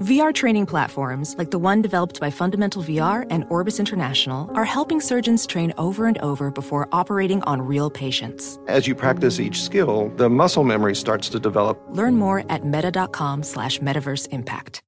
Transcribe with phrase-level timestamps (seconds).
[0.00, 5.00] VR training platforms, like the one developed by Fundamental VR and Orbis International, are helping
[5.00, 8.58] surgeons train over and over before operating on real patients.
[8.66, 11.80] As you practice each skill, the muscle memory starts to develop.
[11.90, 14.82] Learn more at meta.com slash metaverse impact.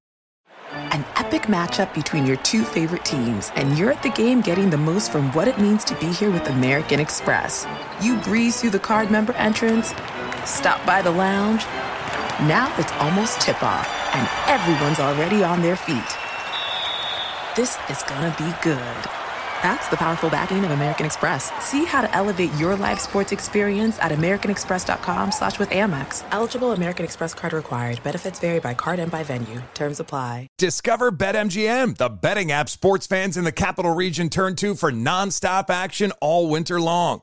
[0.72, 4.78] An epic matchup between your two favorite teams, and you're at the game getting the
[4.78, 7.66] most from what it means to be here with American Express.
[8.00, 9.94] You breeze through the card member entrance,
[10.44, 11.64] stop by the lounge.
[12.40, 16.02] Now it's almost tip off, and everyone's already on their feet.
[17.54, 19.10] This is gonna be good.
[19.62, 21.50] That's the powerful backing of American Express.
[21.64, 26.22] See how to elevate your live sports experience at americanexpress.com slash with Amex.
[26.32, 28.02] Eligible American Express card required.
[28.02, 29.62] Benefits vary by card and by venue.
[29.72, 30.48] Terms apply.
[30.58, 35.70] Discover BetMGM, the betting app sports fans in the capital region turn to for nonstop
[35.70, 37.22] action all winter long.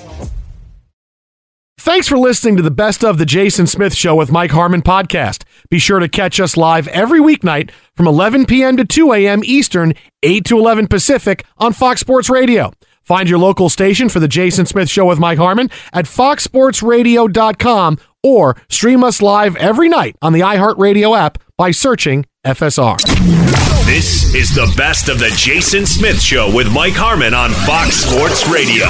[1.81, 5.45] Thanks for listening to the Best of the Jason Smith Show with Mike Harmon podcast.
[5.71, 8.77] Be sure to catch us live every weeknight from 11 p.m.
[8.77, 9.41] to 2 a.m.
[9.43, 12.71] Eastern, 8 to 11 Pacific on Fox Sports Radio.
[13.01, 18.57] Find your local station for the Jason Smith Show with Mike Harmon at foxsportsradio.com or
[18.69, 23.01] stream us live every night on the iHeartRadio app by searching FSR.
[23.87, 28.47] This is the Best of the Jason Smith Show with Mike Harmon on Fox Sports
[28.49, 28.85] Radio.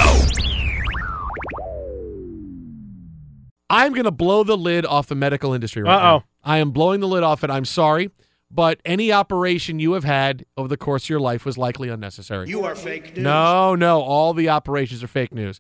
[3.72, 6.18] I'm going to blow the lid off the medical industry right Uh-oh.
[6.18, 6.24] now.
[6.44, 7.50] I am blowing the lid off it.
[7.50, 8.10] I'm sorry,
[8.50, 12.50] but any operation you have had over the course of your life was likely unnecessary.
[12.50, 13.24] You are fake news.
[13.24, 15.60] No, no, all the operations are fake news.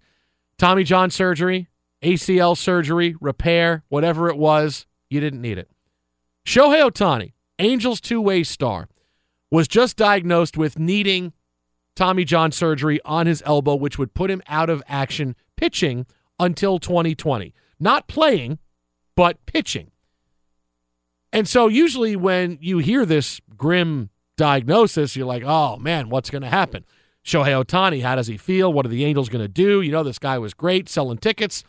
[0.58, 1.68] Tommy John surgery,
[2.04, 5.70] ACL surgery, repair, whatever it was, you didn't need it.
[6.46, 8.90] Shohei Ohtani, Angels two-way star,
[9.52, 11.34] was just diagnosed with needing
[11.96, 16.06] Tommy John surgery on his elbow, which would put him out of action pitching
[16.40, 17.54] until 2020.
[17.82, 18.60] Not playing,
[19.16, 19.92] but pitching.
[21.34, 26.44] And so usually when you hear this grim diagnosis, you're like, oh man, what's going
[26.44, 26.86] to happen?
[27.26, 28.72] Shohei Ohtani, how does he feel?
[28.72, 29.82] What are the Angels going to do?
[29.82, 31.64] You know, this guy was great selling tickets.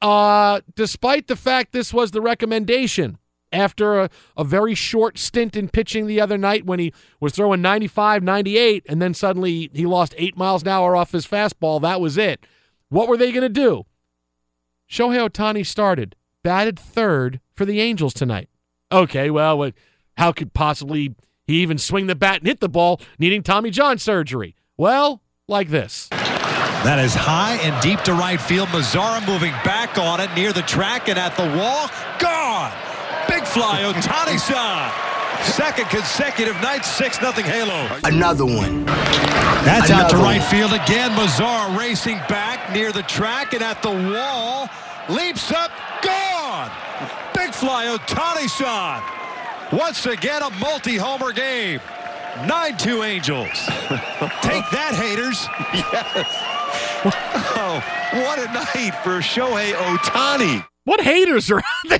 [0.00, 3.18] Uh, despite the fact this was the recommendation
[3.52, 7.62] after a, a very short stint in pitching the other night when he was throwing
[7.62, 11.80] 95, 98, and then suddenly he lost eight miles an hour off his fastball.
[11.80, 12.46] That was it.
[12.90, 13.84] What were they going to do?
[14.90, 18.48] Shohei Ohtani started, batted third for the Angels tonight.
[18.90, 19.70] Okay, well,
[20.16, 21.14] how could possibly
[21.46, 24.56] he even swing the bat and hit the ball needing Tommy John surgery?
[24.76, 26.08] Well, like this.
[26.08, 28.68] That is high and deep to right field.
[28.68, 31.90] Mazara moving back on it near the track and at the wall.
[32.18, 32.72] Gone.
[33.28, 34.90] Big fly, Ohtani san
[35.44, 37.88] Second consecutive night, 6 nothing Halo.
[38.04, 38.84] Another one.
[39.64, 40.50] That's out to Another right one.
[40.50, 41.10] field again.
[41.12, 44.68] Mazara racing back near the track and at the wall.
[45.08, 45.70] Leaps up.
[46.02, 46.70] Gone.
[47.34, 49.02] Big fly, Ohtani san
[49.78, 51.80] Once again, a multi-homer game.
[52.44, 53.48] 9-2 Angels.
[54.42, 55.46] Take that, haters.
[55.74, 56.54] Yes.
[57.56, 57.82] Oh,
[58.24, 60.64] what a night for Shohei Ohtani.
[60.84, 61.98] What haters are out there?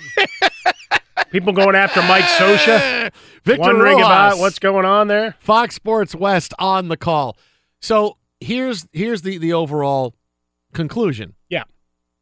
[1.31, 3.11] People going after Mike Scioscia,
[3.45, 4.07] Victor wondering Rojas.
[4.07, 5.35] about what's going on there.
[5.41, 7.37] Fox Sports West on the call.
[7.83, 10.15] So here's here's the the overall
[10.79, 11.35] conclusion.
[11.49, 11.65] Yeah.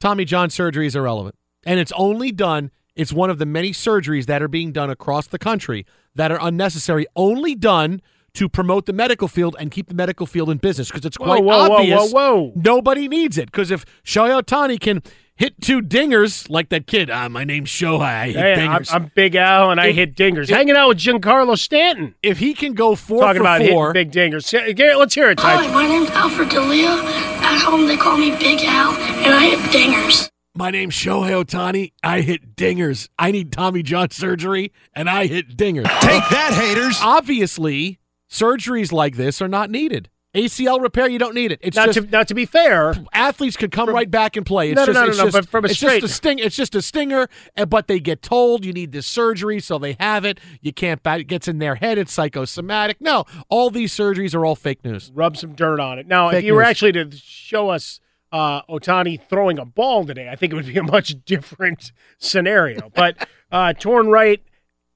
[0.00, 2.70] Tommy John surgery is irrelevant, and it's only done.
[2.94, 6.38] It's one of the many surgeries that are being done across the country that are
[6.40, 7.06] unnecessary.
[7.14, 8.00] Only done
[8.34, 11.42] to promote the medical field and keep the medical field in business because it's quite
[11.42, 12.12] whoa, whoa, obvious.
[12.12, 12.52] whoa, whoa.
[12.56, 15.02] Nobody needs it because if Shohei Ohtani can
[15.36, 18.94] hit two dingers like that kid, ah, my name's Shohei, I hit Hey, I'm, dingers.
[18.94, 20.44] I'm Big Al, and I If- hit dingers.
[20.44, 22.14] if- Hanging out with Giancarlo Stanton.
[22.22, 24.50] if he can go four Talking for about four, hitting big dingers.
[24.76, 27.35] Garrett, let's hear it, Hi, my name's Alfred Delia.
[27.56, 30.28] At home, they call me Big Al, and I hit dingers.
[30.54, 31.92] My name's Shohei Ohtani.
[32.02, 33.08] I hit dingers.
[33.18, 35.84] I need Tommy John surgery, and I hit dingers.
[36.00, 36.98] Take that, haters.
[37.00, 37.98] Obviously,
[38.30, 40.10] surgeries like this are not needed.
[40.36, 41.58] ACL repair, you don't need it.
[41.62, 44.70] It's Not just to, not to be fair, athletes could come right back and play.
[44.70, 46.08] It's No, no, just, no, no, it's no, just, but from a it's just a
[46.08, 46.38] sting.
[46.38, 47.28] It's just a stinger,
[47.68, 50.38] but they get told you need this surgery, so they have it.
[50.60, 51.02] You can't.
[51.02, 51.98] bat- It gets in their head.
[51.98, 53.00] It's psychosomatic.
[53.00, 55.10] No, all these surgeries are all fake news.
[55.14, 56.06] rub some dirt on it.
[56.06, 58.00] Now, Fake if you were actually to show us
[58.32, 62.90] uh, Ohtani throwing a ball today, I think it would be a much different scenario.
[62.94, 64.42] But uh, torn right,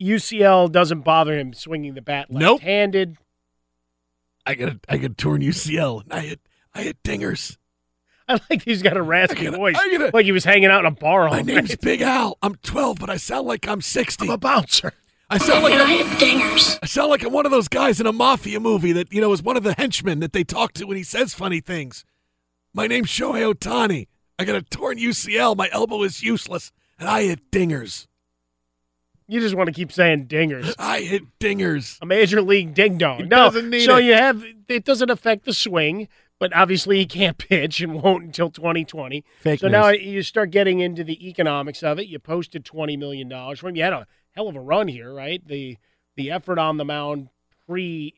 [0.02, 3.10] UCL doesn't bother him swinging the bat left-handed.
[3.10, 3.18] Nope.
[4.46, 4.46] Left-handed.
[4.46, 6.40] I got a, I got a torn UCL, and I hit
[6.74, 7.56] I hit dingers.
[8.28, 10.70] I like he's got a raspy I gotta- voice, I gotta- like he was hanging
[10.70, 11.74] out in a bar all My name's.
[11.76, 12.38] Big Al.
[12.42, 14.24] I'm 12, but I sound like I'm 60.
[14.26, 14.92] I'm a bouncer.
[15.28, 16.78] I sound like I I'm, hit dingers.
[16.82, 19.32] I sound like I'm one of those guys in a mafia movie that you know
[19.32, 22.04] is one of the henchmen that they talk to when he says funny things.
[22.72, 24.06] My name's Shohei Ohtani.
[24.38, 25.56] I got a torn UCL.
[25.56, 28.06] My elbow is useless, and I hit dingers.
[29.30, 30.74] You just want to keep saying dingers.
[30.76, 31.98] I hit dingers.
[32.02, 33.28] A major league ding dong.
[33.28, 34.04] No, doesn't need so it.
[34.04, 36.08] you have it doesn't affect the swing,
[36.40, 39.24] but obviously he can't pitch and won't until 2020.
[39.38, 39.72] Fake so news.
[39.72, 42.08] now you start getting into the economics of it.
[42.08, 43.76] You posted 20 million dollars for him.
[43.76, 45.46] You had a hell of a run here, right?
[45.46, 45.78] The
[46.16, 47.28] the effort on the mound
[47.66, 48.14] pre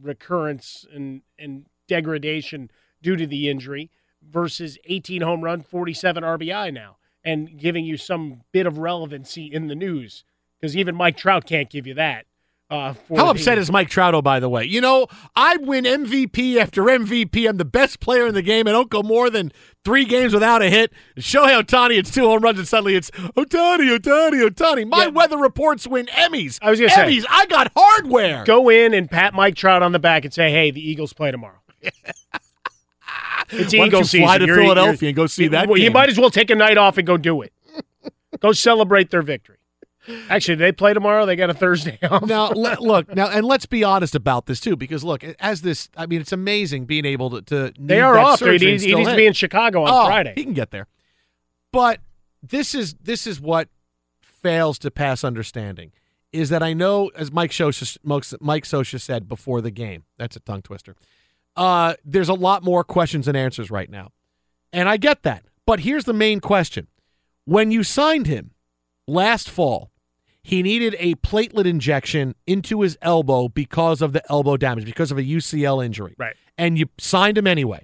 [0.00, 2.70] recurrence and and degradation
[3.02, 3.90] due to the injury
[4.26, 9.68] versus 18 home run, 47 RBI now, and giving you some bit of relevancy in
[9.68, 10.24] the news
[10.60, 12.26] because even Mike Trout can't give you that.
[12.70, 14.64] Uh, for How the- upset is Mike Trouto, by the way?
[14.64, 15.06] You know,
[15.36, 17.46] I win MVP after MVP.
[17.46, 18.66] I'm the best player in the game.
[18.66, 19.52] I don't go more than
[19.84, 20.90] three games without a hit.
[21.18, 24.88] Shohei Ohtani, it's two home runs, and suddenly it's Ohtani, Ohtani, Ohtani.
[24.88, 25.08] My Yeah.
[25.10, 26.58] weather reports win Emmys.
[26.62, 27.26] I was gonna say- Emmys.
[27.28, 28.44] I got hardware.
[28.44, 31.30] Go in and pat Mike Trout on the back and say, "Hey, the Eagles play
[31.30, 31.60] tomorrow."
[33.50, 34.22] it's Why Eagle season.
[34.22, 36.50] fly to You're- Philadelphia you're- and go see that Well, you might as well take
[36.50, 37.52] a night off and go do it.
[38.40, 39.56] go celebrate their victory.
[40.28, 41.24] Actually, they play tomorrow?
[41.24, 42.26] They got a Thursday off.
[42.26, 46.04] now look now and let's be honest about this too because look as this i
[46.04, 48.38] mean it's amazing being able to, to they are off.
[48.40, 50.34] He needs, he needs to be in Chicago on Oh, Friday.
[50.36, 50.88] he can get there
[51.72, 52.00] but
[52.42, 53.68] this is this is what
[54.20, 55.90] fails to pass understanding
[56.32, 57.96] is that i know as mike Scioscia,
[58.42, 60.96] mike Scioscia said before the game that's a tongue twister
[61.56, 64.10] uh, there's a lot more questions and answers right now
[64.72, 66.88] and i get that but here's the main question
[67.44, 68.52] when you signed him
[69.06, 69.90] last fall
[70.44, 75.16] he needed a platelet injection into his elbow because of the elbow damage, because of
[75.16, 76.14] a UCL injury.
[76.18, 76.36] Right.
[76.58, 77.82] And you signed him anyway.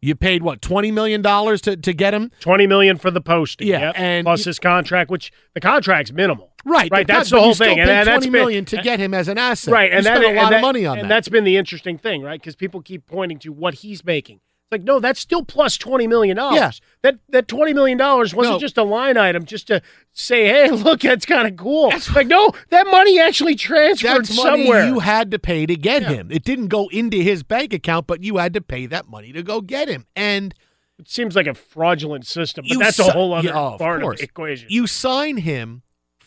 [0.00, 2.30] You paid what, twenty million dollars to, to get him?
[2.38, 3.66] Twenty million for the posting.
[3.66, 3.94] Yeah, yep.
[3.98, 6.52] and plus you- his contract, which the contract's minimal.
[6.68, 7.06] Right, right.
[7.06, 9.38] That's the whole thing, and, and that's twenty been- million to get him as an
[9.38, 9.72] asset.
[9.72, 11.14] Right, You and spent that, a lot and of that- money on and that.
[11.14, 12.40] that's been the interesting thing, right?
[12.40, 14.36] Because people keep pointing to what he's making.
[14.36, 16.56] It's like, no, that's still plus twenty million dollars.
[16.58, 16.70] Yeah.
[17.02, 18.58] That that twenty million dollars wasn't No.
[18.58, 19.80] just a line item, just to
[20.12, 21.90] say, hey, look, that's kind of cool.
[21.90, 24.88] That's like, no, that money actually transferred That's money somewhere.
[24.88, 26.08] you had to pay to get Yeah.
[26.14, 26.32] him.
[26.32, 29.42] It didn't go into his bank account, but you had to pay that money to
[29.44, 30.04] go get him.
[30.16, 30.52] And
[30.98, 33.98] it seems like a fraudulent system, but that's si- a whole other Yeah, oh, part
[33.98, 34.18] of course.
[34.18, 34.66] the equation.
[34.68, 35.82] You sign him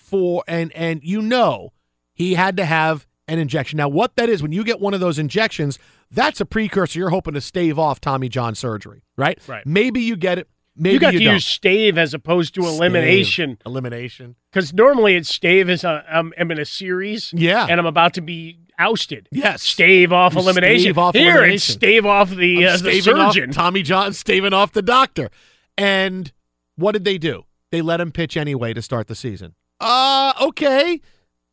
[0.10, 1.74] for and and you know
[2.14, 3.78] he had to have an injection.
[3.78, 5.78] Now, what that is when you get one of those injections,
[6.10, 6.98] that's a precursor.
[7.00, 9.40] You're hoping to stave off Tommy John surgery, right?
[9.48, 9.66] Right.
[9.66, 10.48] Maybe you get it.
[10.76, 11.34] Maybe you got you to don't.
[11.36, 13.58] use stave as opposed to elimination.
[13.58, 13.66] Stave.
[13.66, 14.36] Elimination.
[14.52, 17.68] Because normally it's stave is a, I'm, I'm in a series, Yeah.
[17.70, 19.28] and I'm about to be ousted.
[19.32, 19.62] Yes.
[19.62, 20.84] Stave off You elimination.
[20.86, 21.56] stave off Here elimination.
[21.56, 23.52] it's stave off the, uh, the staving off surgeon.
[23.52, 25.30] Tommy John staving off the doctor.
[25.78, 26.32] And
[26.78, 27.44] what did they do?
[27.72, 29.56] They let him pitch anyway to start the season.
[29.80, 31.02] Uh, okay.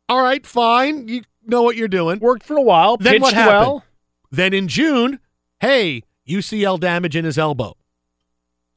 [0.09, 1.07] All right, fine.
[1.07, 2.19] You know what you're doing.
[2.19, 2.97] Worked for a while.
[2.97, 3.57] Then what happened?
[3.57, 3.83] well.
[4.31, 5.19] Then in June,
[5.59, 7.75] hey, UCL damage in his elbow.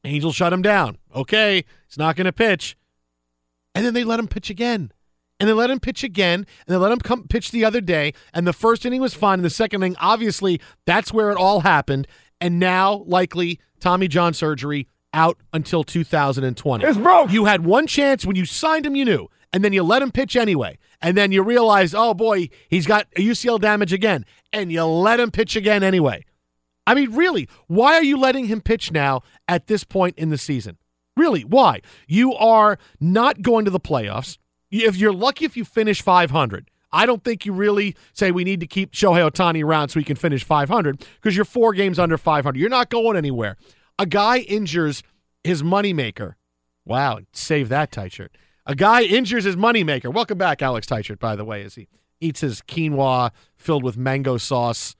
[0.03, 0.97] Angels shut him down.
[1.13, 2.75] Okay, he's not going to pitch.
[3.75, 4.91] And then they let him pitch again.
[5.39, 6.45] And they let him pitch again.
[6.65, 8.13] And they let him come pitch the other day.
[8.33, 9.35] And the first inning was fine.
[9.39, 12.07] And the second inning, obviously, that's where it all happened.
[12.39, 16.83] and now likely Tommy John surgery out until 2020.
[16.85, 17.31] It's broke.
[17.31, 20.11] You had one chance when you signed him, you knew, and then you let him
[20.11, 20.77] pitch anyway.
[21.01, 25.31] And then you realize, oh boy, he's got UCL damage again, and you let him
[25.31, 26.25] pitch again anyway.
[26.85, 30.37] I mean, really, why are you letting him pitch now at this point in the
[30.37, 30.77] season?
[31.15, 31.81] Really, why?
[32.07, 34.37] You are not going to the playoffs.
[34.71, 38.59] If you're lucky if you finish 500, I don't think you really say we need
[38.61, 42.17] to keep Shohei Ohtani around so he can finish 500 because you're four games under
[42.17, 42.59] 500.
[42.59, 43.57] You're not going anywhere.
[43.99, 45.03] A guy injures
[45.43, 46.35] his moneymaker.
[46.85, 48.35] Wow, save that tight shirt.
[48.65, 50.13] A guy injures his moneymaker.
[50.13, 51.87] Welcome back, Alex Teichert, by the way, as he
[52.19, 54.95] eats his quinoa filled with mango sauce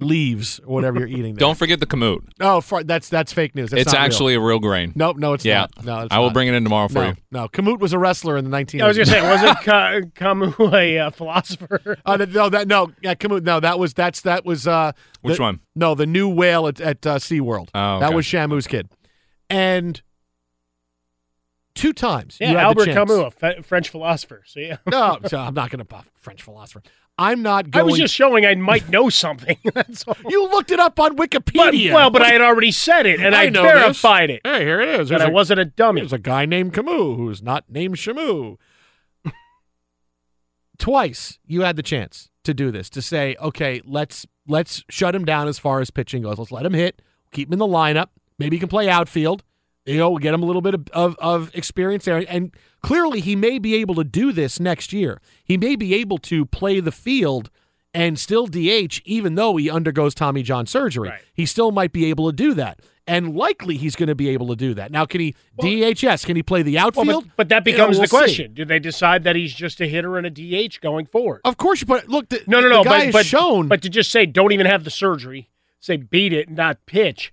[0.00, 1.22] leaves or whatever you're eating.
[1.34, 1.38] There.
[1.40, 2.20] Don't forget the kamut.
[2.40, 3.70] Oh, fr- that's that's fake news.
[3.70, 4.42] That's it's actually real.
[4.44, 4.92] a real grain.
[4.94, 5.66] Nope, no, it's yeah.
[5.76, 5.84] not.
[5.84, 6.34] No, it's I will not.
[6.34, 7.16] bring it in tomorrow for no, you.
[7.30, 8.82] No, Kamut was a wrestler in the 1980s.
[8.82, 11.98] I was gonna say, wasn't Ka- Camus a uh, philosopher?
[12.04, 13.44] Uh, no, that no, yeah, Kamut.
[13.44, 15.60] No, that was that's that was uh, Which the- one?
[15.76, 17.68] No, the new whale at, at uh, SeaWorld.
[17.74, 18.90] Oh, that was Shamu's kid,
[19.48, 20.02] and
[21.74, 22.38] two times.
[22.40, 22.96] Yeah, you had the Albert chance.
[23.10, 24.42] Camus, a Fe- French philosopher.
[24.46, 24.76] So yeah.
[24.90, 26.82] No, so I'm not going to buff French philosopher.
[27.18, 29.58] I'm not I was just showing I might know something.
[29.74, 30.16] That's all.
[30.28, 31.92] You looked it up on But, Wikipedia.
[31.92, 34.36] well, but I had already said it, and I, know verified this.
[34.42, 34.48] it.
[34.48, 35.08] Hey, here it is.
[35.10, 36.00] That There's I a- wasn't a dummy.
[36.00, 38.56] There's a guy named Camus who's not named Shamu.
[40.78, 45.24] Twice you had the chance to do this to say, okay, let's let's shut him
[45.24, 46.38] down as far as pitching goes.
[46.38, 48.08] Let's let him hit, keep him in the lineup.
[48.38, 49.44] Maybe he can play outfield.
[49.84, 52.24] You know, get him a little bit of, of, of experience there.
[52.28, 55.20] And clearly he may be able to do this next year.
[55.44, 57.50] He may be able to play the field
[57.94, 61.08] and still DH, even though he undergoes Tommy John surgery.
[61.10, 61.20] Right.
[61.34, 62.80] He still might be able to do that.
[63.06, 64.92] And likely he's going to be able to do that.
[64.92, 66.24] Now, can he DHS?
[66.24, 67.24] Can he play the Well, outfield?
[67.24, 68.16] but, but that You know, becomes we'll the see.
[68.16, 71.40] question: Do they decide that he's just a hitter and a DH going forward?
[71.44, 72.28] Of course, you put look.
[72.28, 72.84] The, no, no, the no.
[72.84, 73.66] guy but but shown.
[73.66, 77.32] But to just say don't even have the surgery, say beat it, and not pitch.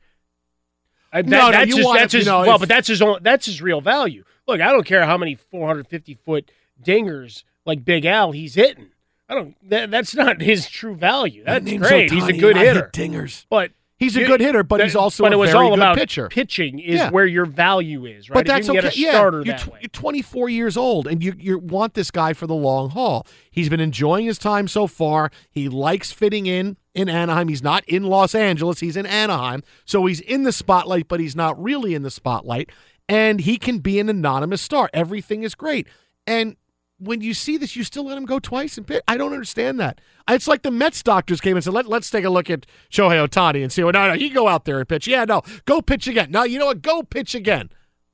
[1.11, 2.69] Uh, that, No, no, that's you his, want that's his you know, well, if- but
[2.69, 3.19] that's his own.
[3.21, 4.23] That's his real value.
[4.47, 6.51] Look, I don't care how many 450 foot
[6.83, 8.89] dingers like Big Al he's hitting.
[9.27, 9.55] I don't.
[9.69, 11.43] That, that's not his true value.
[11.45, 12.11] That's name's great.
[12.11, 12.89] He's a good and hit hitter.
[12.93, 13.45] dingers.
[13.49, 15.71] But He's a good hitter, but that- he's also but a it was very all
[15.71, 16.29] good about pitcher.
[16.29, 17.09] Pitching is Yeah.
[17.09, 18.35] where your value is, right?
[18.35, 18.87] But If you that's can okay.
[18.87, 19.79] Get a yeah, you're, that tw- way.
[19.81, 23.27] you're 24 years old, and you you want this guy for the long haul.
[23.51, 25.31] He's been enjoying his time so far.
[25.51, 27.47] He likes fitting in in Anaheim.
[27.47, 28.79] He's not in Los Angeles.
[28.79, 32.69] He's in Anaheim, so he's in the spotlight, but he's not really in the spotlight.
[33.07, 34.89] And he can be an anonymous star.
[34.93, 35.87] Everything is great,
[36.27, 36.55] and
[36.99, 39.01] when you see this, you still let him go twice and pitch.
[39.07, 40.01] I don't understand that.
[40.29, 43.25] It's like the Mets doctors came and said, Let, let's take a look at Shohei
[43.25, 43.83] Ohtani and see.
[43.83, 45.07] Well, no, no, he go out there and pitch.
[45.07, 46.29] Yeah, no, go pitch again.
[46.29, 46.81] No, you know what?
[46.81, 47.69] Go pitch again.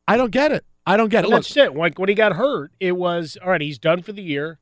[0.08, 0.66] I don't get it.
[0.86, 1.30] I don't get it.
[1.30, 1.76] Well, Look, that's it.
[1.76, 3.62] Like when he got hurt, it was all right.
[3.62, 4.60] He's done for the year.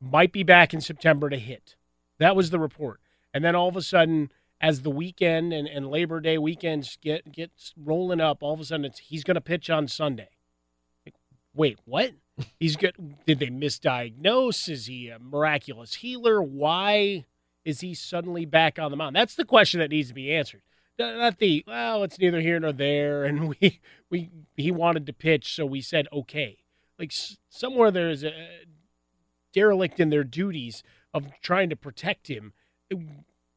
[0.00, 1.74] Might be back in September to hit.
[2.18, 3.00] That was the report.
[3.34, 7.32] And then all of a sudden, as the weekend and, and Labor Day weekends get
[7.32, 10.30] gets rolling up, all of a sudden it's he's going to pitch on Sunday.
[11.04, 11.16] Like,
[11.52, 12.12] wait, what?
[12.58, 12.96] He's good.
[13.26, 14.68] Did they misdiagnose?
[14.68, 16.42] Is he a miraculous healer?
[16.42, 17.26] Why
[17.64, 19.14] is he suddenly back on the mound?
[19.14, 20.62] That's the question that needs to be answered.
[20.98, 25.12] Not not the well, it's neither here nor there, and we we he wanted to
[25.12, 26.58] pitch, so we said okay.
[26.98, 27.12] Like
[27.48, 28.32] somewhere there's a
[29.52, 32.52] derelict in their duties of trying to protect him.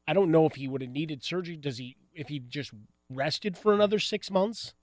[0.08, 1.58] I don't know if he would have needed surgery.
[1.58, 1.96] Does he?
[2.13, 2.72] If he just
[3.10, 4.74] rested for another six months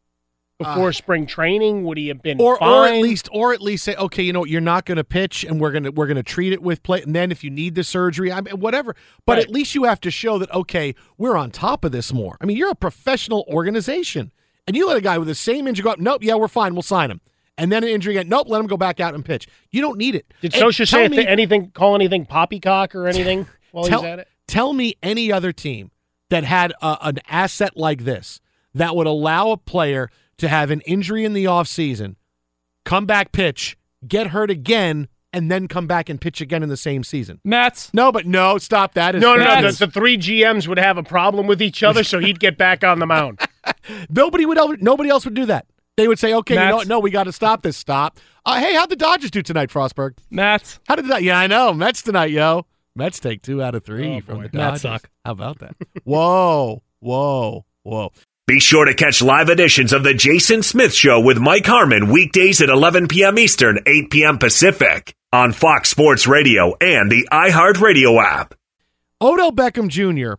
[0.58, 2.68] before Uh, spring training, would he have been or fine?
[2.70, 5.04] or at least or at least say, okay, you know, what, you're not going to
[5.04, 7.74] pitch, and we're gonna we're gonna treat it with play, and then if you need
[7.74, 8.94] the surgery, I mean, whatever.
[9.26, 9.44] But Right.
[9.44, 12.36] at least you have to show that okay, we're on top of this more.
[12.40, 14.30] I mean, you're a professional organization,
[14.66, 15.98] and you let a guy with the same injury go up.
[15.98, 17.20] Nope, yeah, we're fine, we'll sign him.
[17.56, 18.28] And then an injury again.
[18.28, 19.46] Nope, let him go back out and pitch.
[19.70, 20.32] You don't need it.
[20.40, 21.70] Did And Scioscia say me- anything?
[21.70, 24.28] Call anything poppycock or anything while tell, he's at it?
[24.46, 25.90] Tell me any other team
[26.30, 28.40] that had a, an asset like this
[28.74, 32.16] that would allow a player to have an injury in the offseason,
[32.84, 36.76] come back pitch, get hurt again, and then come back and pitch again in the
[36.76, 37.40] same season.
[37.44, 37.92] Mets.
[37.92, 39.14] No, but no, stop that.
[39.16, 39.70] It's No, no, no.
[39.70, 42.84] The, the three GMs would have a problem with each other, so he'd get back
[42.84, 43.40] on the mound.
[44.08, 45.66] Nobody would ever, nobody else would do that.
[45.96, 46.88] They would say, okay, you know what?
[46.88, 47.76] No, we got to stop this.
[47.76, 48.18] Stop.
[48.44, 50.18] Uh, hey, how'd the Dodgers do tonight, Frostberg?
[50.30, 50.80] Mets.
[50.88, 51.22] How did that?
[51.22, 51.72] Yeah, I know.
[51.72, 52.66] Mets tonight, yo.
[52.96, 54.42] Mets take two out of three Oh, from boy.
[54.44, 54.70] the Dodgers.
[54.72, 55.10] Mets suck.
[55.24, 55.74] How about that?
[56.04, 58.12] whoa, whoa, whoa.
[58.46, 62.60] Be sure to catch live editions of The Jason Smith Show with Mike Harmon weekdays
[62.60, 63.38] at 11 p.m.
[63.38, 64.38] Eastern, 8 p.m.
[64.38, 68.54] Pacific on Fox Sports Radio and the iHeartRadio app.
[69.20, 70.34] Odell Beckham Jr.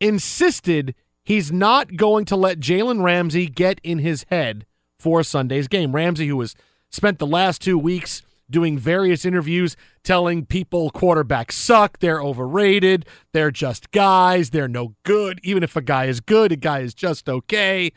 [0.00, 4.66] insisted he's not going to let Jalen Ramsey get in his head
[4.98, 5.94] for Sunday's game.
[5.94, 6.54] Ramsey, who has
[6.90, 8.22] spent the last two weeks
[8.54, 15.40] doing various interviews telling people quarterbacks suck, they're overrated, they're just guys, they're no good.
[15.42, 17.90] Even if a guy is good, a guy is just okay.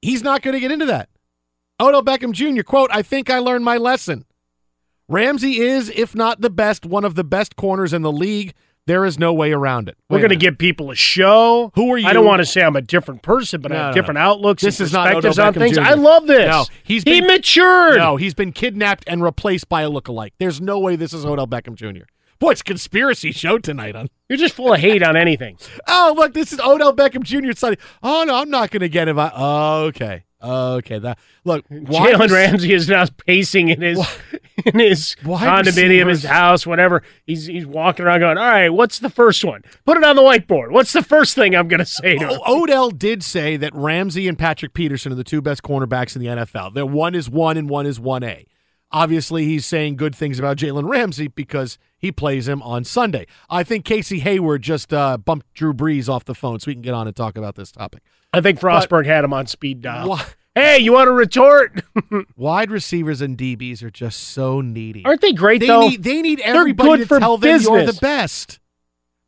[0.00, 1.08] He's not going to get into that.
[1.80, 4.24] Odell Beckham Jr., quote, I think I learned my lesson.
[5.08, 8.54] Ramsey is, if not the best, one of the best corners in the league.
[8.86, 9.96] There is no way around it.
[10.08, 11.72] We're going to give people a show.
[11.74, 12.06] Who are you?
[12.06, 14.20] I don't want to say I'm a different person, but I have no, different no.
[14.22, 15.76] outlooks This and is not on Beckham things.
[15.76, 15.82] Jr.
[15.82, 16.46] I love this.
[16.48, 17.96] No, he's he been- matured.
[17.98, 20.30] No, he's been kidnapped and replaced by a lookalike.
[20.38, 22.04] There's no way this is Odell Beckham Jr.
[22.38, 24.08] Boy, it's conspiracy show tonight on.
[24.28, 25.58] You're just full of hate on anything.
[25.88, 27.52] Oh, look, this is Odell Beckham Jr.
[27.58, 27.80] Sunday.
[28.04, 29.18] Oh no, I'm not going to get him.
[29.18, 30.98] I- Oh, okay, okay.
[30.98, 33.98] That look, Jalen Ramsey is now pacing in his
[34.64, 37.02] in his condominium, his house, whatever.
[37.24, 39.62] He's he's walking around going, "All right, what's the first one?
[39.84, 40.70] Put it on the whiteboard.
[40.70, 44.28] What's the first thing I'm going to say to him?" Odell did say that Ramsey
[44.28, 46.74] and Patrick Peterson are the two best cornerbacks in the NFL.
[46.74, 48.46] That one is one and one is one A.
[48.92, 53.26] Obviously, he's saying good things about Jalen Ramsey because he plays him on Sunday.
[53.50, 56.82] I think Casey Hayward just uh, bumped Drew Brees off the phone so we can
[56.82, 58.02] get on and talk about this topic.
[58.32, 60.08] I think Frostberg had him on speed dial.
[60.10, 60.24] Why-
[60.54, 61.82] Hey, you want to retort?
[62.36, 65.04] Wide receivers and DBs are just so needy.
[65.04, 65.86] Aren't they great They though?
[65.86, 68.58] need they need everybody to tell them you're the best.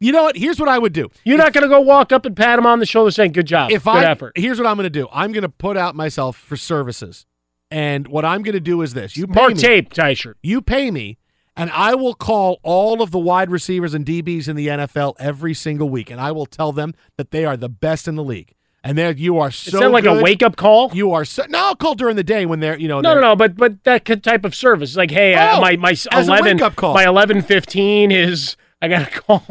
[0.00, 0.38] You know what?
[0.38, 1.10] Here's what I would do.
[1.24, 3.46] You're not going to go walk up and pat him on the shoulder saying, "Good
[3.46, 5.06] job, if good I effort." here's what I'm going to do.
[5.12, 7.26] I'm going to put out myself for services,
[7.70, 10.36] and what I'm going to do is this: you pay Mark me, tape, Tyshirt.
[10.42, 11.18] you pay me,
[11.58, 15.52] and I will call all of the wide receivers and DBs in the NFL every
[15.54, 18.54] single week, and I will tell them that they are the best in the league,
[18.84, 19.80] and that you are Is so.
[19.80, 20.90] that like a wake up call?
[20.94, 21.44] You are so.
[21.48, 23.00] No, I'll call during the day when they're you know.
[23.00, 25.94] No, no, no, but but that type of service, like, hey, uh, Oh, my my
[26.12, 26.94] eleven, call.
[26.94, 29.44] my eleven fifteen is I got to call,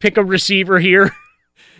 [0.00, 1.12] pick a receiver here.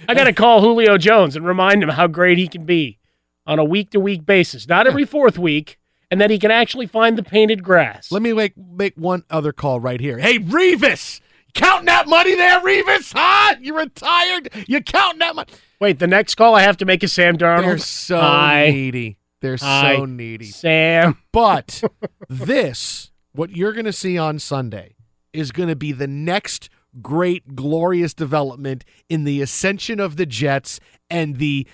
[0.09, 2.99] I got to call Julio Jones and remind him how great he can be
[3.47, 5.79] on a week to week basis, not every fourth week,
[6.11, 8.11] and that he can actually find the painted grass.
[8.13, 10.19] Let me make make one other call right here.
[10.19, 11.21] Hey, Revis,
[11.55, 13.13] counting that money there, Revis?
[13.15, 13.57] Huh?
[13.61, 14.51] You retired?
[14.67, 15.49] You counting that money?
[15.81, 17.63] Wait, the next call I have to make is Sam Darnold.
[17.63, 18.21] They're so
[18.71, 19.19] needy.
[19.41, 20.47] They're so needy.
[20.47, 21.19] Sam.
[21.33, 21.83] But
[22.29, 24.95] this, what you're going to see on Sunday,
[25.33, 26.71] is going to be the next
[27.03, 31.67] great, glorious development in the ascension of the Jets and the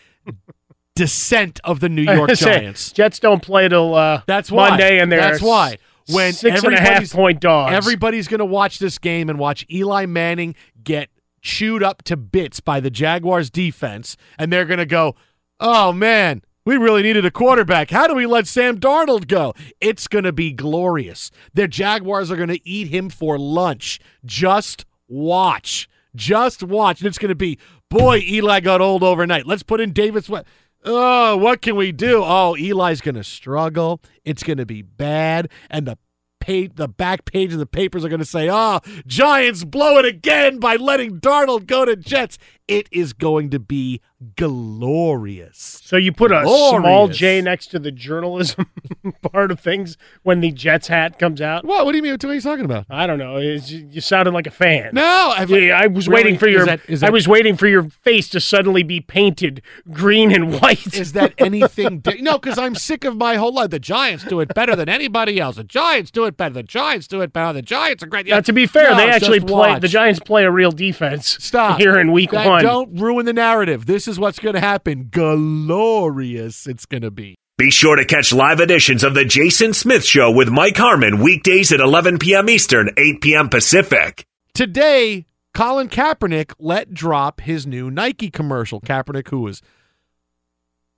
[0.94, 2.92] descent of the New York Giants.
[2.92, 4.70] Jets don't play till uh, That's why.
[4.70, 5.78] Monday, and they're That's why.
[6.08, 7.74] When six and a half point dogs.
[7.74, 12.60] Everybody's going to watch this game and watch Eli Manning get chewed up to bits
[12.60, 15.14] by the Jaguars defense, and they're going to go,
[15.60, 16.42] oh, man.
[16.64, 17.90] We really needed a quarterback.
[17.90, 19.52] How do we let Sam Darnold go?
[19.80, 21.32] It's going to be glorious.
[21.54, 23.98] The Jaguars are going to eat him for lunch.
[24.24, 25.88] Just watch.
[26.14, 27.00] Just watch.
[27.00, 27.58] And it's going to be,
[27.90, 29.44] boy, Eli got old overnight.
[29.44, 30.28] Let's put in Davis.
[30.28, 30.46] What?
[30.84, 32.22] Oh, what can we do?
[32.24, 34.00] Oh, Eli's going to struggle.
[34.24, 35.48] It's going to be bad.
[35.70, 35.96] And the
[36.40, 40.04] page, the back page of the papers are going to say, "Oh, Giants blow it
[40.04, 42.36] again by letting Darnold go to Jets."
[42.72, 44.00] It is going to be
[44.36, 45.80] glorious.
[45.84, 46.80] So you put a Glorious.
[46.82, 48.66] small J next to the journalism
[49.32, 51.64] part of things when the Jets hat comes out.
[51.64, 51.84] What?
[51.84, 52.12] What do you mean?
[52.12, 52.86] What are you talking about?
[52.88, 53.36] I don't know.
[53.38, 54.90] It's, you sounded like a fan.
[54.94, 56.22] No, I've, Yeah, I was Really?
[56.24, 56.66] waiting for Is your.
[56.66, 60.94] that- is I was waiting for your face to suddenly be painted green and white.
[60.94, 61.98] Is that anything?
[62.00, 63.70] Di- no, because I'm sick of my whole life.
[63.70, 65.56] The Giants do it better than anybody else.
[65.56, 66.54] The Giants do it better.
[66.54, 67.52] The Giants do it better.
[67.54, 68.26] The Giants are great.
[68.26, 69.52] now, to be fair, No, they actually play.
[69.72, 69.80] watch.
[69.80, 71.36] The Giants play a real defense.
[71.40, 72.61] Stop here in Week That- One.
[72.62, 73.86] Don't ruin the narrative.
[73.86, 75.08] This is what's going to happen.
[75.10, 76.66] Glorious.
[76.66, 77.36] It's going to be.
[77.58, 81.70] Be sure to catch live editions of The Jason Smith Show with Mike Harmon weekdays
[81.70, 82.48] at 11 p.m.
[82.48, 83.48] Eastern, 8 p.m.
[83.48, 84.24] Pacific.
[84.54, 88.80] Today, Colin Kaepernick let drop his new Nike commercial.
[88.80, 89.62] Kaepernick, who was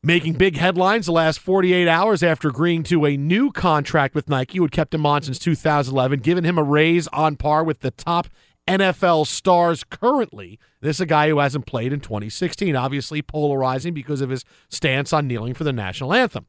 [0.02, 4.58] making big headlines the last 48 hours after agreeing to a new contract with Nike,
[4.58, 7.90] who had kept him on since 2011, giving him a raise on par with the
[7.90, 8.28] top
[8.66, 10.58] NFL stars currently.
[10.80, 15.12] This is a guy who hasn't played in 2016, obviously polarizing because of his stance
[15.12, 16.46] on kneeling for the national anthem.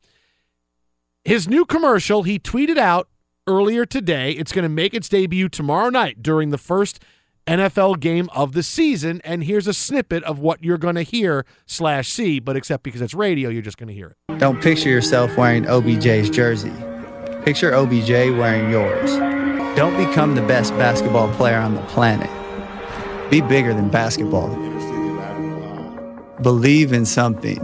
[1.24, 3.10] His new commercial, he tweeted out
[3.48, 4.32] earlier today.
[4.32, 7.04] It's going to make its debut tomorrow night during the first
[7.48, 9.22] NFL game of the season.
[9.24, 13.02] And here's a snippet of what you're going to hear slash see, but except because
[13.02, 14.38] it's radio, you're just going to hear it.
[14.40, 16.74] Don't picture yourself wearing OBJ's jersey.
[17.44, 19.35] Picture OBJ wearing yours.
[19.76, 22.30] Don't become the best basketball player on the planet.
[23.30, 24.48] Be bigger than basketball.
[26.42, 27.60] Believe in something,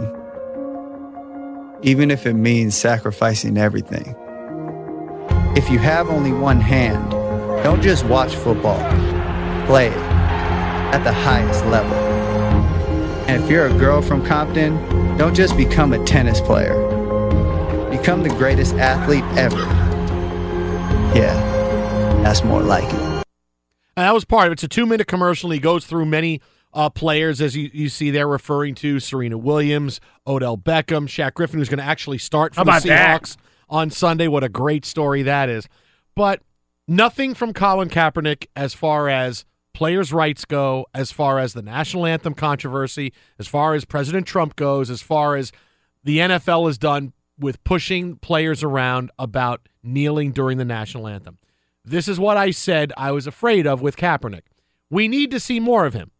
[1.82, 4.14] even if it means sacrificing everything.
[5.56, 7.12] If you have only one hand,
[7.62, 8.78] don't just watch football,
[9.66, 11.94] play it at the highest level.
[13.26, 14.76] And if you're a girl from Compton,
[15.16, 16.74] don't just become a tennis player.
[17.88, 19.62] Become the greatest athlete ever.
[21.14, 21.51] Yeah,
[22.24, 23.00] that's more like it.
[23.94, 24.54] And that was part of it.
[24.54, 25.50] It's a two minute commercial.
[25.50, 26.40] And he goes through many
[26.72, 31.58] uh, players, as you, you see there, referring to Serena Williams, Odell Beckham, Shaq Griffin,
[31.58, 33.22] who's going to actually start for How the about that?
[33.22, 33.36] Seahawks
[33.68, 34.28] on Sunday.
[34.28, 35.68] What a great story that is.
[36.14, 36.40] But
[36.88, 42.06] nothing from Colin Kaepernick as far as players' rights go, as far as the national
[42.06, 45.52] anthem controversy, as far as President Trump goes, as far as
[46.04, 51.38] the NFL has done with pushing players around about kneeling during the national anthem.
[51.84, 54.42] This is what I said I was afraid of with Kaepernick.
[54.90, 56.10] We need to see more of him,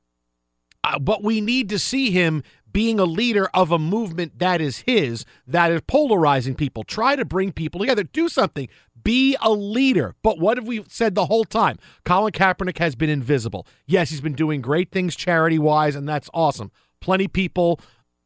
[0.82, 4.78] uh, but we need to see him being a leader of a movement that is
[4.80, 6.84] his, that is polarizing people.
[6.84, 8.02] Try to bring people together.
[8.02, 8.68] Do something.
[9.02, 10.14] Be a leader.
[10.22, 11.78] But what have we said the whole time?
[12.04, 13.66] Colin Kaepernick has been invisible.
[13.86, 16.70] Yes, he's been doing great things charity wise, and that's awesome.
[17.00, 17.80] Plenty people,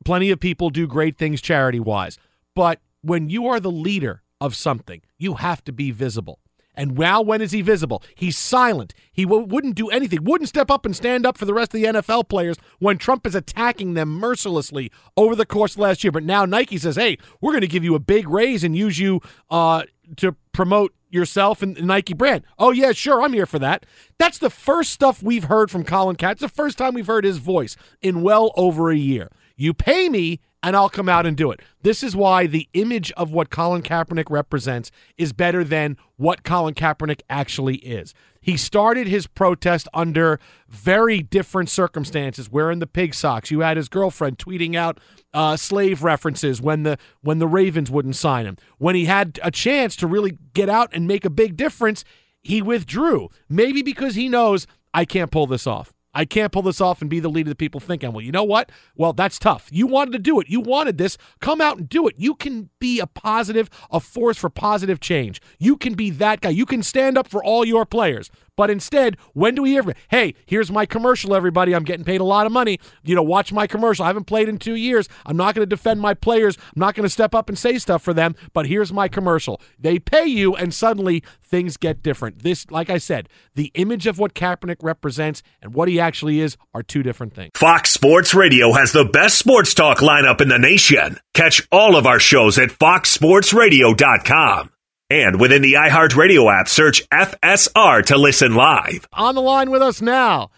[0.04, 2.18] plenty of people do great things charity wise.
[2.54, 6.40] But when you are the leader of something, you have to be visible.
[6.76, 8.02] And now, when is he visible?
[8.14, 8.94] He's silent.
[9.10, 11.80] He w- wouldn't do anything, wouldn't step up and stand up for the rest of
[11.80, 16.12] the NFL players when Trump is attacking them mercilessly over the course of last year.
[16.12, 18.98] But now Nike says, hey, we're going to give you a big raise and use
[18.98, 19.84] you uh,
[20.16, 22.44] to promote yourself and Nike brand.
[22.58, 23.86] Oh, yeah, sure, I'm here for that.
[24.18, 26.16] That's the first stuff we've heard from Colin.
[26.20, 29.30] It's the first time we've heard his voice in well over a year.
[29.56, 31.60] You pay me and I'll come out and do it.
[31.82, 36.74] This is why the image of what Colin Kaepernick represents is better than what Colin
[36.74, 38.14] Kaepernick actually is.
[38.40, 43.52] He started his protest under very different circumstances, wearing the pig socks.
[43.52, 44.98] You had his girlfriend tweeting out
[45.32, 48.56] uh, slave references when the when the Ravens wouldn't sign him.
[48.78, 52.04] When he had a chance to really get out and make a big difference,
[52.42, 53.28] he withdrew.
[53.48, 55.92] Maybe because he knows I can't pull this off.
[56.16, 58.14] I can't pull this off and be the leader that people think I'm.
[58.14, 58.72] Well, you know what?
[58.94, 59.68] Well, that's tough.
[59.70, 60.48] You wanted to do it.
[60.48, 61.18] You wanted this.
[61.40, 62.14] Come out and do it.
[62.16, 65.42] You can be a positive, a force for positive change.
[65.58, 66.48] You can be that guy.
[66.48, 68.30] You can stand up for all your players.
[68.56, 69.82] But instead, when do we hear?
[69.82, 69.92] from?
[70.08, 71.74] Hey, here's my commercial, everybody.
[71.74, 72.80] I'm getting paid a lot of money.
[73.04, 74.04] You know, watch my commercial.
[74.04, 75.08] I haven't played in two years.
[75.26, 76.56] I'm not going to defend my players.
[76.56, 78.34] I'm not going to step up and say stuff for them.
[78.54, 79.60] But here's my commercial.
[79.78, 82.42] They pay you, and suddenly things get different.
[82.42, 86.56] This, like I said, the image of what Kaepernick represents and what he actually is
[86.74, 87.50] are two different things.
[87.54, 91.18] Fox Sports Radio has the best sports talk lineup in the nation.
[91.34, 94.70] Catch all of our shows at foxsportsradio.com.
[95.08, 99.06] And within the iHeartRadio app, search FSR to listen live.
[99.12, 100.50] On the line with us now,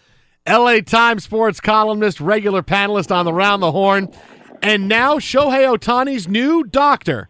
[0.47, 4.11] LA Times sports columnist, regular panelist on the Round the Horn,
[4.63, 7.29] and now Shohei Ohtani's new doctor,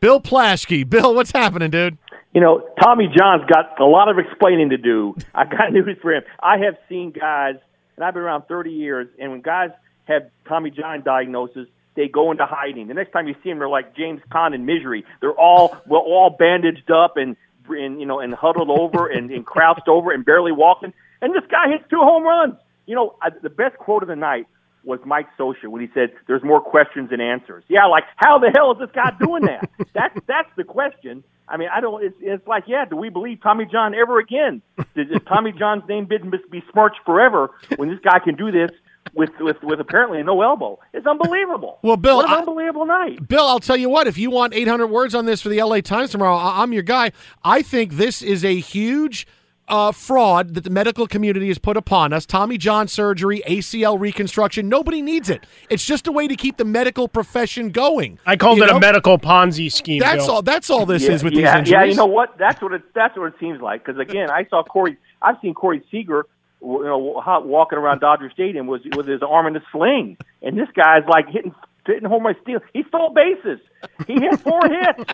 [0.00, 0.90] Bill Plaschke.
[0.90, 1.98] Bill, what's happening, dude?
[2.34, 5.14] You know, Tommy John's got a lot of explaining to do.
[5.36, 6.24] I got news for him.
[6.42, 7.54] I have seen guys,
[7.94, 9.70] and I've been around 30 years, and when guys
[10.06, 12.86] have Tommy John diagnosis, they go into hiding.
[12.88, 15.04] The next time you see them, they're like James Caan and Misery.
[15.20, 17.36] They're all well, all bandaged up and,
[17.68, 20.92] and you know and huddled over and, and crouched over and barely walking.
[21.20, 22.54] And this guy hits two home runs.
[22.86, 24.46] You know, I, the best quote of the night
[24.84, 28.50] was Mike Scioscia when he said, "There's more questions than answers." Yeah, like how the
[28.54, 29.68] hell is this guy doing that?
[29.92, 31.24] that's that's the question.
[31.48, 32.04] I mean, I don't.
[32.04, 34.62] It's, it's like, yeah, do we believe Tommy John ever again?
[34.94, 38.70] Is, is Tommy John's name been be smirched forever when this guy can do this
[39.14, 40.78] with with with apparently no elbow?
[40.92, 41.78] It's unbelievable.
[41.82, 43.26] Well, Bill, what an I- unbelievable night.
[43.28, 45.80] Bill, I'll tell you what, if you want 800 words on this for the LA
[45.80, 47.12] Times tomorrow, I- I'm your guy.
[47.44, 49.26] I think this is a huge
[49.68, 52.24] uh, fraud that the medical community has put upon us.
[52.24, 55.44] Tommy John surgery, ACL reconstruction, nobody needs it.
[55.68, 58.18] It's just a way to keep the medical profession going.
[58.26, 58.76] I called You it know?
[58.76, 59.98] a medical Ponzi scheme.
[60.00, 60.36] That's Bill.
[60.36, 60.42] all.
[60.42, 61.70] That's all this yeah, is with yeah, these injuries.
[61.72, 62.36] Yeah, you know what?
[62.38, 62.82] That's what it.
[62.94, 63.84] That's what it seems like.
[63.84, 64.98] Because again, I saw Corey.
[65.20, 66.26] I've seen Corey Seager,
[66.60, 70.68] you know, walking around Dodger Stadium with with his arm in a sling, and this
[70.74, 71.54] guy's like hitting
[71.86, 72.60] hitting home run steal.
[72.72, 73.60] He stole bases.
[74.06, 75.10] He hit four hits,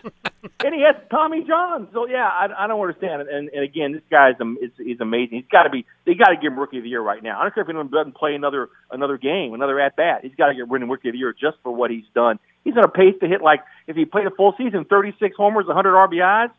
[0.63, 1.87] and he has Tommy John.
[1.93, 3.23] So yeah, I, I don't understand.
[3.23, 5.37] And, and again, this guy's am- is, is amazing.
[5.37, 5.85] He's got to be.
[6.05, 7.39] They got to give him Rookie of the Year right now.
[7.39, 10.21] I don't care if he doesn't play another another game, another at bat.
[10.23, 12.39] He's got to get winning Rookie of the Year just for what he's done.
[12.63, 15.65] He's on a pace to hit like if he played a full season, 36 homers,
[15.67, 16.51] 100 RBIs,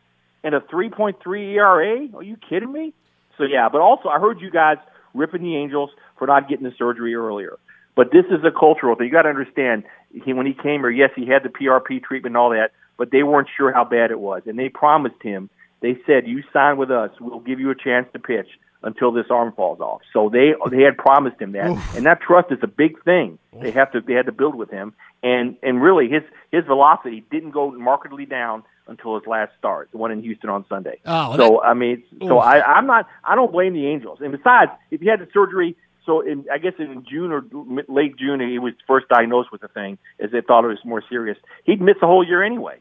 [0.43, 2.07] and a 3.3 ERA.
[2.15, 2.93] Are you kidding me?
[3.37, 4.77] So yeah, but also I heard you guys
[5.13, 7.57] ripping the Angels for not getting the surgery earlier.
[7.95, 9.07] But this is a cultural thing.
[9.07, 9.83] You got to understand.
[10.11, 13.11] He, when he came here, yes, he had the PRP treatment and all that, but
[13.11, 15.49] they weren't sure how bad it was, and they promised him.
[15.81, 18.47] They said, "You sign with us, we'll give you a chance to pitch
[18.83, 22.51] until this arm falls off." So they they had promised him that, and that trust
[22.51, 23.39] is a big thing.
[23.61, 24.93] They have to they had to build with him,
[25.23, 29.97] and and really his his velocity didn't go markedly down until his last start, the
[29.97, 30.99] one in Houston on Sunday.
[31.05, 32.43] Oh, so I mean, so Oof.
[32.43, 33.07] I, I'm not.
[33.23, 34.19] I don't blame the Angels.
[34.21, 37.43] And besides, if he had the surgery, so in I guess in June or
[37.87, 41.03] late June, he was first diagnosed with the thing, as they thought it was more
[41.09, 41.37] serious.
[41.63, 42.79] He'd miss a whole year anyway.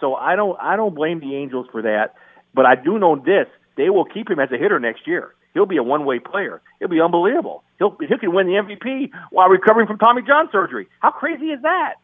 [0.00, 0.58] So I don't.
[0.60, 2.14] I don't blame the Angels for that.
[2.54, 5.34] But I do know this: they will keep him as a hitter next year.
[5.52, 6.62] He'll be a one-way player.
[6.80, 7.64] It'll be unbelievable.
[7.78, 10.86] He'll he can win the MVP while recovering from Tommy John surgery.
[11.00, 11.94] How crazy is that?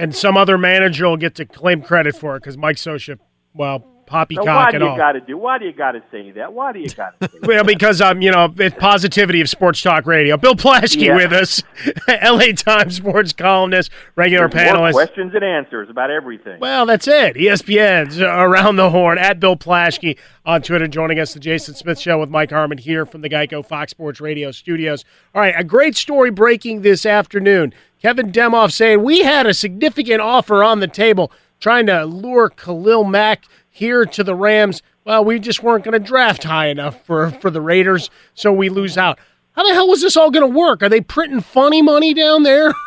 [0.00, 3.18] And some other manager will get to claim credit for it because Mike Scioscia,
[3.54, 5.38] well, poppycock Now, why do you got to do?
[5.38, 6.52] Why do you got to say that?
[6.52, 7.28] Why do you got to?
[7.28, 7.46] say that?
[7.46, 10.36] Well, because um, you know, it's positivity of sports talk radio.
[10.36, 11.14] Bill Plaschke Yeah.
[11.16, 11.62] with us,
[12.08, 12.52] L.A.
[12.52, 14.92] Times sports columnist, regular There's panelist.
[14.92, 16.58] questions and answers about everything.
[16.58, 17.36] Well, that's it.
[17.36, 22.18] ESPN's around the horn at Bill Plaschke on Twitter, joining us the Jason Smith Show
[22.18, 25.04] with Mike Harmon here from the Geico Fox Sports Radio studios.
[25.36, 27.72] All right, a great story breaking this afternoon.
[28.00, 33.04] Kevin Demoff saying we had a significant offer on the table, trying to lure Khalil
[33.04, 34.82] Mack here to the Rams.
[35.04, 38.68] Well, we just weren't going to draft high enough for for the Raiders, so we
[38.68, 39.18] lose out.
[39.52, 40.82] How the hell was this all going to work?
[40.82, 42.72] Are they printing funny money down there?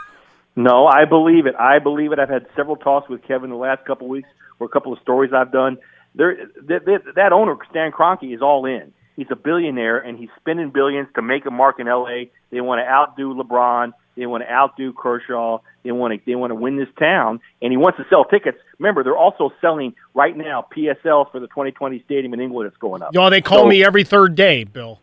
[0.56, 1.56] No, I believe it.
[1.56, 2.20] I believe it.
[2.20, 5.00] I've had several talks with Kevin the last couple of weeks, or a couple of
[5.00, 5.80] stories I've done.
[6.14, 8.94] There, that, that, that owner, Stan Kroenke, is all in.
[9.16, 12.32] He's a billionaire, and he's spending billions to make a mark in L.A.
[12.52, 13.94] They want to outdo LeBron.
[14.16, 15.60] They want to outdo Kershaw.
[15.84, 18.58] They want to they want to win this town, and he wants to sell tickets.
[18.80, 22.70] Remember, they're also selling right now PSL for the 2020 stadium in England.
[22.70, 23.14] that's going up.
[23.14, 25.00] Y'all, they call So- me every third day, Bill.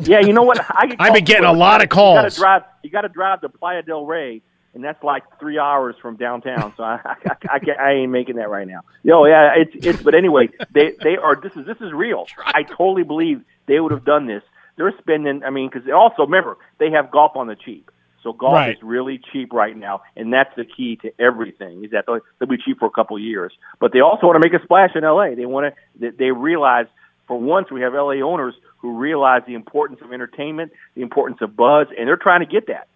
[0.00, 0.60] Yeah, you know what?
[0.70, 2.16] I get I've been getting a lot of calls.
[2.16, 2.62] You got to drive.
[2.84, 4.42] You got to drive to Playa del Rey,
[4.74, 6.72] and that's like three hours from downtown.
[6.76, 8.80] So I, I, I, I ain't making that right now.
[9.02, 10.02] No, yeah, it's it's.
[10.02, 11.34] But anyway, they they are.
[11.34, 12.26] This is this is real.
[12.44, 14.42] I totally believe they would have done this.
[14.76, 15.42] They're spending.
[15.42, 17.90] I mean, because also remember they have Goff on the cheap.
[18.22, 18.76] So Goff Right.
[18.76, 21.84] is really cheap right now, and that's the key to everything.
[21.84, 24.46] Is that they'll, be cheap for a couple of years, but they also want to
[24.46, 25.34] make a splash in L.A.
[25.34, 26.12] They want to.
[26.18, 26.86] They realize
[27.28, 31.56] for once we have LA owners who realize the importance of entertainment, the importance of
[31.56, 32.88] buzz, and they're trying to get that.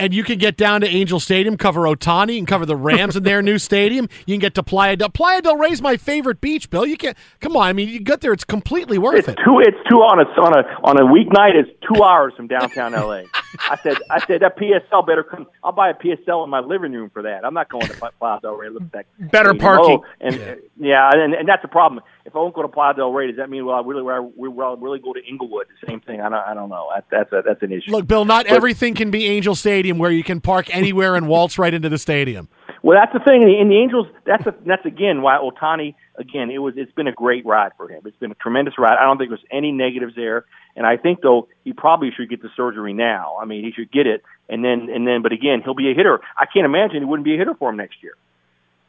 [0.00, 3.22] And you can get down to Angel Stadium, cover Ohtani, and cover the Rams in
[3.22, 4.08] their new stadium.
[4.26, 6.86] You can get to Playa del Playa del Rey's my favorite beach, Bill.
[6.86, 7.66] You can't come on.
[7.66, 9.38] I mean, you get there, it's completely worth It's it.
[9.44, 9.60] two.
[9.60, 11.54] It's two on a on a on a weeknight.
[11.54, 13.22] It's two hours from downtown LA.
[13.68, 15.46] I said I said that PSL better come.
[15.62, 17.44] I'll buy a PSL in my living room for that.
[17.44, 18.70] I'm not going to Pla- Playa del Rey.
[18.70, 20.00] Look at that Better you know, parking.
[20.20, 22.02] and yeah, yeah and, and that's the problem.
[22.24, 24.32] If I won't go to Playa del Rey, does that mean well I really well,
[24.36, 25.66] will really go to Inglewood?
[25.80, 26.20] The same thing.
[26.20, 26.38] I don't.
[26.46, 26.88] I don't know.
[26.94, 27.90] That, that's a, that's an issue.
[27.90, 31.28] Look, Bill, not But- everything can be Angel Stadium where you can park anywhere and
[31.28, 32.48] waltz right into the stadium.
[32.82, 33.42] Well, that's the thing.
[33.42, 35.94] In the Angels, that's a, that's again why Ohtani.
[36.16, 38.02] Again, it was it's been a great ride for him.
[38.04, 38.96] It's been a tremendous ride.
[38.98, 40.44] I don't think there's any negatives there,
[40.76, 43.36] and I think though he probably should get the surgery now.
[43.40, 45.20] I mean, he should get it, and then and then.
[45.22, 46.20] But again, he'll be a hitter.
[46.38, 48.12] I can't imagine he wouldn't be a hitter for him next year,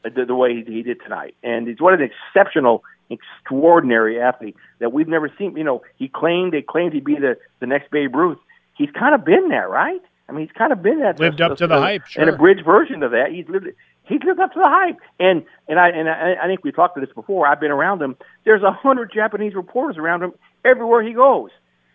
[0.03, 1.35] the, the way he, he did tonight.
[1.43, 5.55] And he's what an exceptional, extraordinary athlete that we've never seen.
[5.55, 8.39] You know, he claimed they claimed he'd be the the next Babe Ruth.
[8.77, 10.01] He's kind of been there, right?
[10.27, 12.37] I mean, he's kind of been that Lived up to the hype, and a sure.
[12.37, 13.31] bridge version of that.
[13.31, 13.67] He's lived
[14.03, 14.97] he's lived up to the hype.
[15.19, 17.47] And and I and I, I think we talked to this before.
[17.47, 18.15] I've been around him.
[18.45, 20.33] There's a hundred Japanese reporters around him
[20.65, 21.49] everywhere he goes.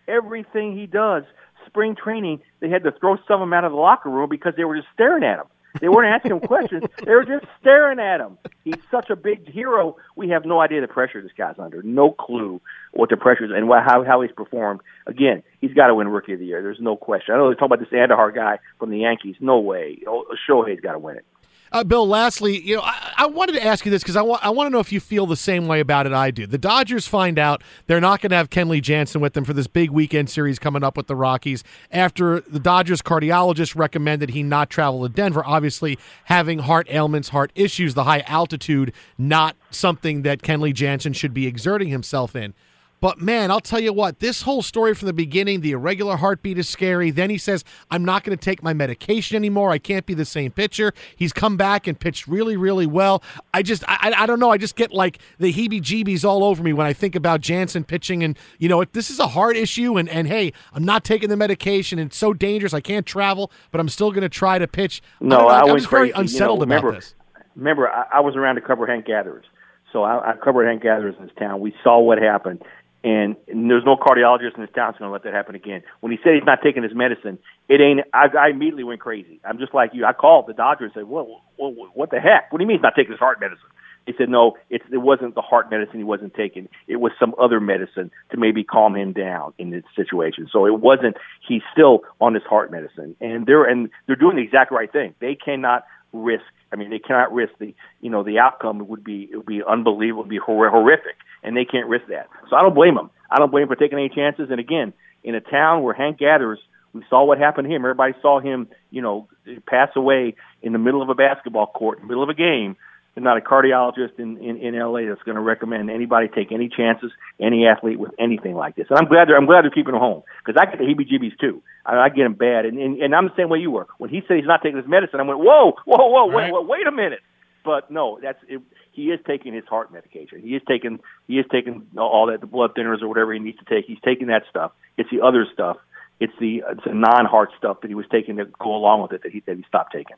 [0.07, 1.23] Everything he does,
[1.65, 4.53] spring training, they had to throw some of them out of the locker room because
[4.55, 5.45] they were just staring at him.
[5.79, 6.83] They weren't asking him questions.
[7.03, 8.37] They were just staring at him.
[8.63, 9.97] He's such a big hero.
[10.15, 11.81] We have no idea the pressure this guy's under.
[11.83, 12.61] No clue
[12.93, 14.81] what the pressure is and how how he's performed.
[15.05, 16.61] Again, he's got to win Rookie of the Year.
[16.61, 17.35] There's no question.
[17.35, 19.35] I know they talk about this Andujar guy from the Yankees.
[19.39, 19.99] No way.
[20.07, 21.25] Oh, Shohei's got to win it.
[21.71, 24.45] Uh, Bill, lastly, you know, I, I wanted to ask you this because I want
[24.45, 26.47] I want to know if you feel the same way about it I do.
[26.47, 29.67] The Dodgers find out they're not going to have Kenley Jansen with them for this
[29.67, 34.69] big weekend series coming up with the Rockies after the Dodgers cardiologist recommended he not
[34.69, 35.43] travel to Denver.
[35.45, 41.33] Obviously, having heart ailments, heart issues, the high altitude, not something that Kenley Jansen should
[41.33, 42.53] be exerting himself in.
[42.99, 46.57] But man, I'll tell you what, this whole story from the beginning, the irregular heartbeat
[46.57, 47.11] is scary.
[47.11, 49.71] Then he says, I'm not going to take my medication anymore.
[49.71, 50.93] I can't be the same pitcher.
[51.15, 53.21] He's come back and pitched really, really well.
[53.53, 54.49] I just, I, I don't know.
[54.49, 57.83] I just get like the heebie jeebies all over me when I think about Jansen
[57.83, 58.23] pitching.
[58.23, 59.97] And, you know, this is a heart issue.
[59.97, 61.99] And, and hey, I'm not taking the medication.
[61.99, 62.73] It's so dangerous.
[62.73, 65.01] I can't travel, but I'm still going to try to pitch.
[65.19, 66.09] No, I, know, I went just very crazy.
[66.09, 67.15] You know, unsettled remember, about this.
[67.55, 69.45] Remember, I, I was around to cover Hank Gathers,
[69.93, 71.59] so I, I covered Hank Gathers in this town.
[71.59, 72.61] We saw what happened,
[73.07, 75.81] and, and there's no cardiologist in this town that's going to let that happen again.
[76.01, 77.39] When he said he's not taking his medicine,
[77.69, 78.01] it ain't.
[78.13, 79.39] I, I immediately went crazy.
[79.45, 80.03] I'm just like you.
[80.03, 82.51] I called the doctor and said, "Well, what, what the heck?
[82.51, 83.69] What do you mean he's not taking his heart medicine?"
[84.05, 86.67] He said, "No, it's, it wasn't the heart medicine he wasn't taking.
[86.87, 90.49] It was some other medicine to maybe calm him down in this situation.
[90.51, 91.15] So it wasn't.
[91.47, 95.15] He's still on his heart medicine, and they're and they're doing the exact right thing.
[95.21, 96.43] They cannot risk.
[96.71, 99.61] I mean, they cannot risk the you know the outcome would be it would be
[99.67, 102.27] unbelievable, it would be hor- horrific, and they can't risk that.
[102.49, 103.09] So I don't blame them.
[103.29, 104.49] I don't blame them for taking any chances.
[104.49, 106.59] And again, in a town where Hank Gathers,
[106.93, 107.81] we saw what happened to him.
[107.83, 109.27] Everybody saw him, you know,
[109.65, 112.75] pass away in the middle of a basketball court, in the middle of a game.
[113.17, 116.69] There's not a cardiologist in, in, in LA that's going to recommend anybody take any
[116.69, 118.85] chances, any athlete with anything like this.
[118.91, 121.39] And I'm glad they're I'm glad they're keeping him home because I get the heebie-jeebies
[121.39, 121.63] too.
[121.83, 123.87] I, I get him bad, and, and and I'm the same way you were.
[123.97, 126.67] When he said he's not taking his medicine, I went, whoa, whoa, whoa, wait, wait,
[126.67, 127.21] wait a minute.
[127.65, 130.39] But no, that's it, he is taking his heart medication.
[130.39, 133.57] He is taking he is taking all that the blood thinners or whatever he needs
[133.57, 133.85] to take.
[133.87, 134.73] He's taking that stuff.
[134.95, 135.77] It's the other stuff.
[136.19, 139.23] It's the it's the non-heart stuff that he was taking to go along with it
[139.23, 140.17] that he that he stopped taking.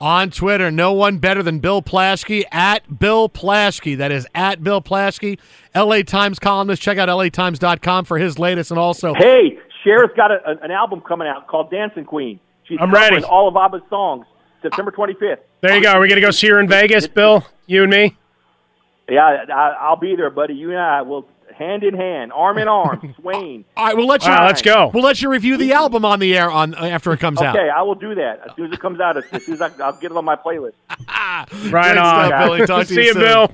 [0.00, 3.96] On Twitter, no one better than Bill Plaschke at Bill Plaschke.
[3.98, 5.38] That is at Bill Plaschke.
[5.74, 6.82] LA Times columnist.
[6.82, 9.14] Check out LATimes.com for his latest and also.
[9.14, 12.40] Hey, Cher's got a, an album coming out called Dancing Queen.
[12.64, 13.24] She's I'm covering ready.
[13.24, 14.26] all of ABBA's songs.
[14.62, 15.38] September 25th.
[15.60, 15.92] There you go.
[15.92, 17.46] Are we going to go see her in Vegas, Bill?
[17.66, 18.16] You and me?
[19.08, 20.54] Yeah, I, I'll be there, buddy.
[20.54, 23.64] You and I will hand in hand, arm in arm, swaying.
[23.76, 24.30] All right, we'll let you.
[24.30, 24.90] All right, let's go.
[24.92, 27.56] We'll let you review the album on the air on uh, after it comes out.
[27.56, 29.16] Okay, I will do that as soon as it comes out.
[29.16, 30.72] As soon as I, I'll get it on my playlist.
[31.16, 32.26] Right Great on.
[32.26, 32.66] stuff, Billy.
[32.66, 33.14] Talk to See you you.
[33.14, 33.50] Bill.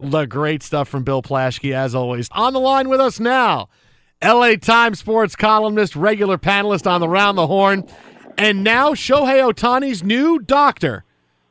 [0.00, 2.28] the great stuff from Bill Plaschke, as always.
[2.32, 3.68] On the line with us now,
[4.22, 7.86] LA Times sports columnist, regular panelist on the Round the Horn,
[8.38, 11.04] and now Shohei Ohtani's new doctor,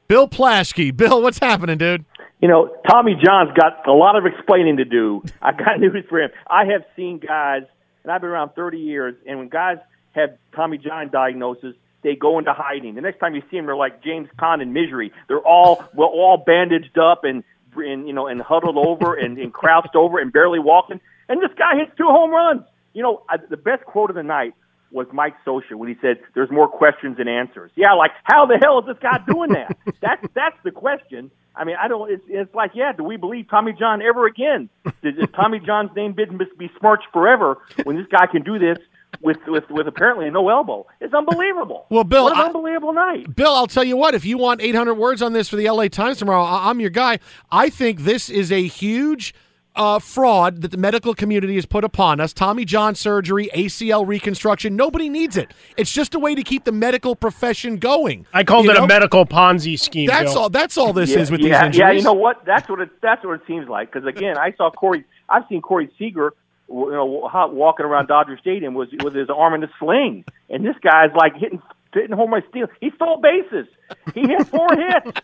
[0.07, 0.95] Bill Plaschke.
[0.95, 2.05] Bill, what's happening, dude?
[2.41, 5.23] You know, Tommy John's got a lot of explaining to do.
[5.41, 6.29] I got news for him.
[6.47, 7.63] I have seen guys,
[8.03, 9.77] and I've been around 30 years, and when guys
[10.11, 12.95] have Tommy John diagnosis, they go into hiding.
[12.95, 15.11] The next time you see them, they're like James Caan and Misery.
[15.27, 17.43] They're all well, all bandaged up and,
[17.75, 21.01] and you know and huddled over and, and crouched over and barely walking.
[21.27, 22.61] And this guy hits two home runs.
[22.93, 24.53] You know, I, the best quote of the night
[24.91, 28.57] was Mike Scioscia when he said, "There's more questions than answers." Yeah, like how the
[28.61, 29.77] hell is this guy doing that?
[30.01, 31.31] that's that's the question.
[31.55, 32.11] I mean, I don't.
[32.11, 34.69] It's, it's like, yeah, do we believe Tommy John ever again?
[35.01, 38.77] Does, is Tommy John's name be smirched forever when this guy can do this
[39.21, 40.85] with with with apparently no elbow?
[41.01, 41.87] It's unbelievable.
[41.89, 43.35] Well, Bill, what an I- unbelievable night.
[43.35, 45.87] Bill, I'll tell you what, if you want 800 words on this for the LA
[45.87, 47.19] Times tomorrow, I- I'm your guy.
[47.51, 49.33] I think this is a huge
[49.77, 52.33] uh, fraud that the medical community has put upon us.
[52.33, 55.53] Tommy John surgery, ACL reconstruction, nobody needs it.
[55.77, 58.25] It's just a way to keep the medical profession going.
[58.33, 58.83] I called You it know?
[58.83, 60.07] a medical Ponzi scheme.
[60.07, 60.43] That's Bill.
[60.43, 60.49] all.
[60.49, 61.79] That's all this yeah, is with yeah, these injuries.
[61.79, 62.43] Yeah, you know what?
[62.45, 62.89] That's what it.
[63.01, 63.91] That's what it seems like.
[63.91, 65.05] Because again, I saw Corey.
[65.29, 66.33] I've seen Corey Seager,
[66.69, 70.75] you know, walking around Dodger Stadium with with his arm in a sling, and this
[70.81, 71.61] guy's like hitting
[71.93, 72.67] hitting home run steal.
[72.81, 73.67] He stole bases.
[74.13, 75.19] He hit four hits,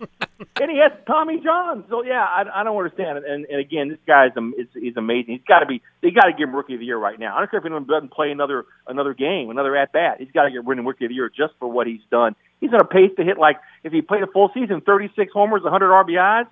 [0.62, 1.84] and he has Tommy John.
[1.90, 3.20] So yeah, I, I don't understand.
[3.20, 4.32] And, and again, this guy's
[4.76, 5.36] is amazing.
[5.36, 5.82] He's got to be.
[6.02, 7.36] They got to give him Rookie of the Year right now.
[7.36, 10.18] I don't care if anyone doesn't play another another game, another at bat.
[10.20, 12.36] He's got to get winning Rookie of the Year just for what he's done.
[12.60, 15.64] He's on a pace to hit like if he played a full season, 36 homers,
[15.64, 16.48] 100 RBIs,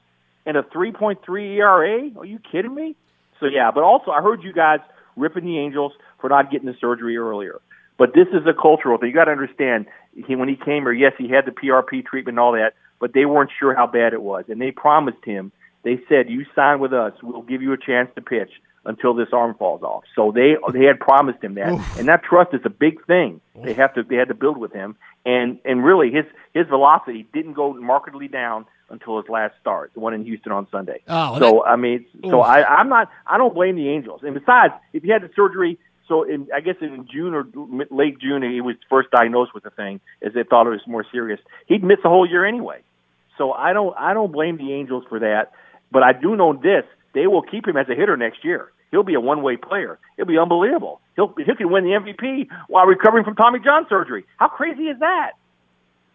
[0.45, 2.09] and a 3.3 ERA.
[2.17, 2.95] Are you kidding me?
[3.39, 4.79] So yeah, but also I heard you guys
[5.15, 7.59] ripping the Angels for not getting the surgery earlier.
[7.97, 9.09] But this is a cultural thing.
[9.09, 9.85] You got to understand.
[10.13, 13.13] He, when he came here, yes, he had the PRP treatment and all that, but
[13.13, 15.51] they weren't sure how bad it was, and they promised him.
[15.83, 18.51] They said, "You sign with us, we'll give you a chance to pitch
[18.85, 22.53] until this arm falls off." So they they had promised him that, and that trust
[22.53, 23.41] is a big thing.
[23.55, 24.95] They have to they had to build with him,
[25.25, 29.99] and and really his his velocity didn't go markedly down until his last start, the
[29.99, 31.01] one in Houston on Sunday.
[31.07, 32.45] Oh, so I mean, so Oof.
[32.45, 34.21] I I'm not I don't blame the Angels.
[34.23, 37.45] And besides, if he had the surgery, so in I guess in June or
[37.89, 41.05] late June, he was first diagnosed with the thing, as they thought it was more
[41.11, 41.39] serious.
[41.67, 42.81] He'd miss the whole year anyway.
[43.37, 45.51] So I don't I don't blame the Angels for that,
[45.91, 46.83] but I do know this:
[47.13, 48.71] they will keep him as a hitter next year.
[48.91, 49.99] He'll be a one way player.
[50.17, 51.01] He'll be unbelievable.
[51.15, 54.25] He'll he can win the MVP while recovering from Tommy John surgery.
[54.37, 55.31] How crazy is that?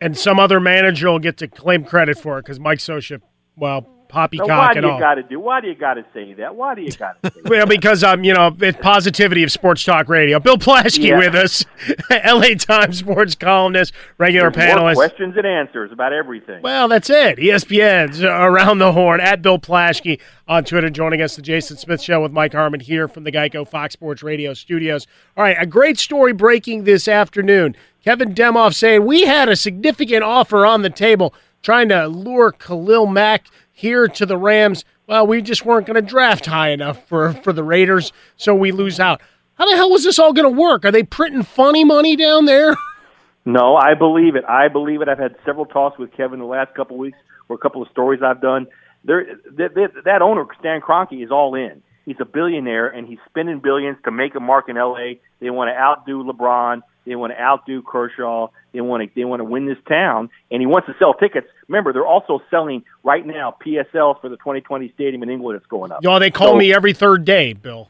[0.00, 3.20] and some other manager will get to claim credit for it because Mike Scioscia,
[3.56, 4.98] well, Poppycock why do you all.
[4.98, 5.40] got to do?
[5.40, 6.54] Why do you got to say that?
[6.56, 7.50] Why do you got to say that?
[7.50, 10.38] Well, because um, you know, it's positivity of sports talk radio.
[10.40, 11.18] Bill Plaschke Yeah.
[11.18, 11.64] with us,
[12.10, 12.54] L.A.
[12.54, 14.94] Times sports columnist, regular There's panelist.
[14.94, 16.62] questions and answers about everything.
[16.62, 17.38] Well, that's it.
[17.38, 22.22] ESPN's around the horn at Bill Plaschke on Twitter, joining us the Jason Smith Show
[22.22, 25.06] with Mike Harmon here from the Geico Fox Sports Radio studios.
[25.36, 27.76] All right, a great story breaking this afternoon.
[28.04, 31.34] Kevin Demoff saying we had a significant offer on the table
[31.66, 34.84] trying to lure Khalil Mack here to the Rams.
[35.08, 38.70] Well, we just weren't going to draft high enough for, for the Raiders, so we
[38.70, 39.20] lose out.
[39.54, 40.84] How the hell was this all going to work?
[40.84, 42.74] Are they printing funny money down there?
[43.48, 44.44] No, I believe it.
[44.44, 45.08] I believe it.
[45.08, 47.16] I've had several talks with Kevin the last couple of weeks,
[47.48, 48.66] or a couple of stories I've done.
[49.04, 51.80] There, that, that, that owner Stan Kroenke is all in.
[52.04, 55.20] He's a billionaire, and he's spending billions to make a mark in L.A.
[55.38, 56.82] They want to outdo LeBron.
[57.06, 58.48] They want to outdo Kershaw.
[58.72, 61.46] They want to they want to win this town, and he wants to sell tickets.
[61.68, 65.56] Remember, they're also selling right now PSL for the 2020 stadium in Inglewood.
[65.56, 66.02] It's going up.
[66.02, 67.88] Y'all, they call So- me every third day, Bill.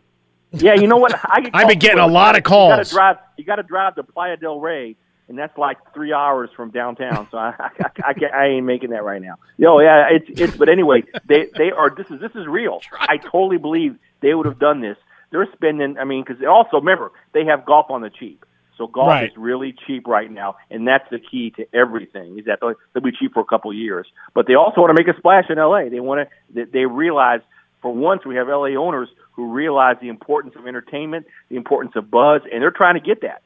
[0.52, 1.14] yeah, you know what?
[1.24, 2.70] I get I've been getting a lot of calls.
[2.70, 3.16] You got to drive.
[3.38, 4.96] You got to drive to Playa del Rey
[5.28, 7.26] and that's like three hours from downtown.
[7.30, 7.70] So I I,
[8.04, 9.36] I, can't, I ain't making that right now.
[9.58, 10.56] Yo, yeah, it's it's.
[10.56, 11.90] But anyway, they they are.
[11.90, 12.80] This is this is real.
[12.98, 14.96] I totally believe they would have done this.
[15.30, 15.98] They're spending.
[15.98, 18.44] I mean, because also remember they have Goff on the cheap.
[18.78, 19.30] So Goff Right.
[19.30, 22.38] is really cheap right now, and that's the key to everything.
[22.38, 24.94] Is that they'll, they'll be cheap for a couple of years, but they also want
[24.96, 25.88] to make a splash in LA.
[25.88, 26.34] They want to.
[26.54, 27.40] They, they realize
[27.82, 32.10] for once we have LA owners who realize the importance of entertainment, the importance of
[32.10, 33.42] buzz, and they're trying to get that.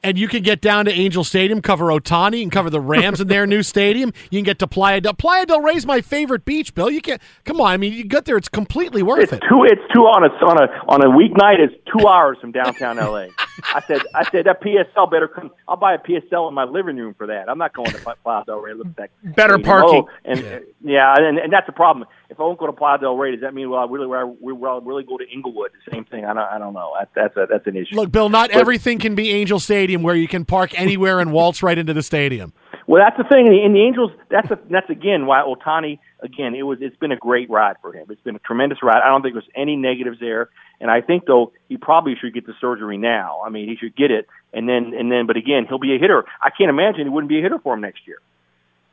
[0.00, 3.26] And you can get down to Angel Stadium, cover Ohtani, and cover the Rams in
[3.26, 4.12] their new stadium.
[4.30, 6.88] You can get to Playa del Playa del Rey's my favorite beach, Bill.
[6.88, 7.72] You can't come on.
[7.72, 9.42] I mean, you get there; it's completely worth It's it.
[9.48, 9.64] two.
[9.64, 11.58] It's two on a on a on a weeknight.
[11.58, 13.26] It's two hours from downtown LA.
[13.74, 14.02] I said.
[14.14, 15.50] I said that PSL better come.
[15.66, 17.48] I'll buy a PSL in my living room for that.
[17.48, 18.72] I'm not going to Playa del Rey.
[18.72, 20.04] It looks like Better you know, parking.
[20.24, 22.06] And yeah, yeah and, and that's the problem.
[22.30, 24.20] If I won't go to Playa del Rey, does that mean well, I really, well,
[24.20, 25.70] I will really go to Inglewood?
[25.86, 26.24] The same thing.
[26.24, 26.38] I don't.
[26.38, 26.92] I don't know.
[26.98, 27.96] That, that's a, that's an issue.
[27.96, 31.32] Look, Bill, not But- everything can be Angel Stadium where you can park anywhere and
[31.32, 32.52] waltz right into the stadium.
[32.88, 33.46] Well, that's the thing.
[33.52, 35.98] In the Angels, that's a, that's again why Ohtani.
[36.20, 38.06] Again, it was it's been a great ride for him.
[38.10, 39.02] It's been a tremendous ride.
[39.04, 40.48] I don't think there's any negatives there.
[40.80, 43.42] And I think though he probably should get the surgery now.
[43.44, 45.26] I mean, he should get it, and then and then.
[45.26, 46.24] But again, he'll be a hitter.
[46.42, 48.18] I can't imagine he wouldn't be a hitter for him next year.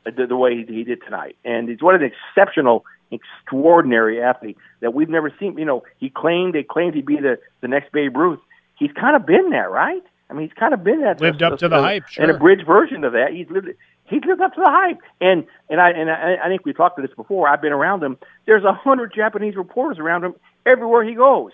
[0.06, 4.22] Uh, the, the way he, he did tonight, and he's one of the exceptional, extraordinary
[4.22, 5.56] athlete that we've never seen.
[5.58, 8.40] You know, he claimed they claimed he'd be the the next Babe Ruth.
[8.76, 10.02] He's kind of been that, right?
[10.28, 11.20] I mean, he's kind of been that.
[11.20, 13.32] Lived up to the hype, and a bridge version of that.
[13.32, 13.68] He's lived.
[14.04, 16.96] He's lived up to the hype, and and I and I, I think we talked
[16.96, 17.48] to this before.
[17.48, 18.18] I've been around him.
[18.44, 20.34] There's a hundred Japanese reporters around him
[20.64, 21.52] everywhere he goes.